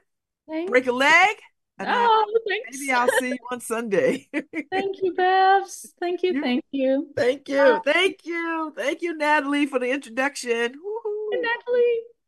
Thanks. 0.48 0.70
Break 0.70 0.88
a 0.88 0.94
leg. 0.94 1.36
And 1.78 1.90
oh, 1.92 2.26
thanks. 2.48 2.80
Maybe 2.80 2.90
I'll 2.94 3.10
see 3.20 3.32
you 3.32 3.38
on 3.52 3.60
Sunday. 3.60 4.30
thank 4.72 4.96
you, 5.02 5.14
Babz. 5.14 5.88
Thank 6.00 6.24
you. 6.24 6.42
Thank 6.42 6.64
you. 6.72 7.10
Thank 7.18 7.50
you. 7.50 7.82
Thank 7.84 8.20
you. 8.24 8.74
Thank 8.74 9.02
you, 9.02 9.18
Natalie, 9.18 9.66
for 9.66 9.78
the 9.78 9.92
introduction. 9.92 10.72
Woohoo. 10.72 11.42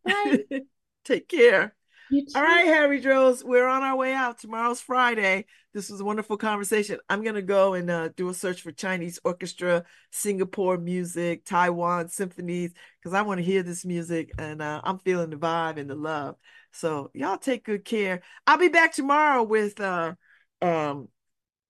Natalie. 0.03 0.43
Bye. 0.51 0.59
Take 1.05 1.29
care. 1.29 1.76
All 2.09 2.41
right, 2.41 2.65
Harry 2.65 3.01
Droz, 3.01 3.43
we're 3.43 3.67
on 3.67 3.83
our 3.83 3.97
way 3.97 4.13
out. 4.13 4.39
Tomorrow's 4.39 4.79
Friday. 4.79 5.45
This 5.73 5.89
was 5.89 5.99
a 5.99 6.05
wonderful 6.05 6.37
conversation. 6.37 6.99
I'm 7.09 7.21
going 7.21 7.35
to 7.35 7.41
go 7.41 7.73
and 7.73 7.89
uh, 7.89 8.09
do 8.15 8.29
a 8.29 8.33
search 8.33 8.61
for 8.61 8.71
Chinese 8.71 9.19
orchestra, 9.25 9.83
Singapore 10.11 10.77
music, 10.77 11.43
Taiwan 11.43 12.07
symphonies, 12.07 12.71
because 12.99 13.13
I 13.13 13.23
want 13.23 13.39
to 13.39 13.43
hear 13.43 13.61
this 13.61 13.83
music 13.83 14.31
and 14.37 14.61
uh, 14.61 14.79
I'm 14.85 14.99
feeling 14.99 15.29
the 15.29 15.35
vibe 15.35 15.77
and 15.77 15.89
the 15.89 15.95
love. 15.95 16.37
So 16.71 17.11
y'all 17.13 17.37
take 17.37 17.65
good 17.65 17.83
care. 17.83 18.21
I'll 18.45 18.57
be 18.57 18.69
back 18.69 18.93
tomorrow 18.93 19.43
with 19.43 19.79
uh, 19.81 20.13
um, 20.61 21.09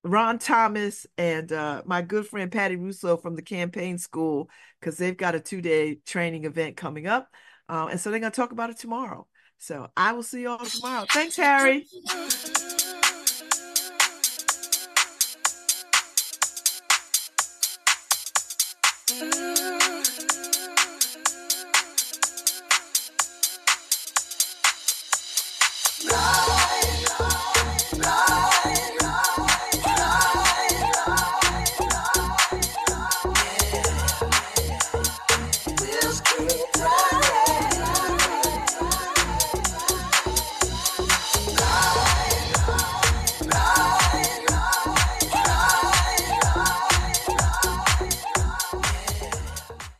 Ron 0.04 0.38
Thomas 0.38 1.08
and 1.18 1.52
uh, 1.52 1.82
my 1.86 2.04
good 2.04 2.28
friend 2.28 2.52
Patty 2.52 2.76
Russo 2.76 3.18
from 3.18 3.36
the 3.36 3.42
campaign 3.42 3.98
school 3.98 4.52
because 4.80 4.98
they've 4.98 5.18
got 5.18 5.34
a 5.34 5.40
two 5.40 5.62
day 5.62 5.96
training 6.06 6.46
event 6.46 6.78
coming 6.78 7.08
up. 7.08 7.28
Uh, 7.68 7.88
and 7.90 8.00
so 8.00 8.12
they're 8.12 8.20
going 8.20 8.32
to 8.32 8.36
talk 8.36 8.52
about 8.52 8.70
it 8.70 8.78
tomorrow. 8.78 9.28
So 9.60 9.90
I 9.98 10.14
will 10.14 10.24
see 10.24 10.42
you 10.42 10.50
all 10.50 10.60
tomorrow. 10.60 11.06
Thanks, 11.12 11.36
Harry. 11.36 11.88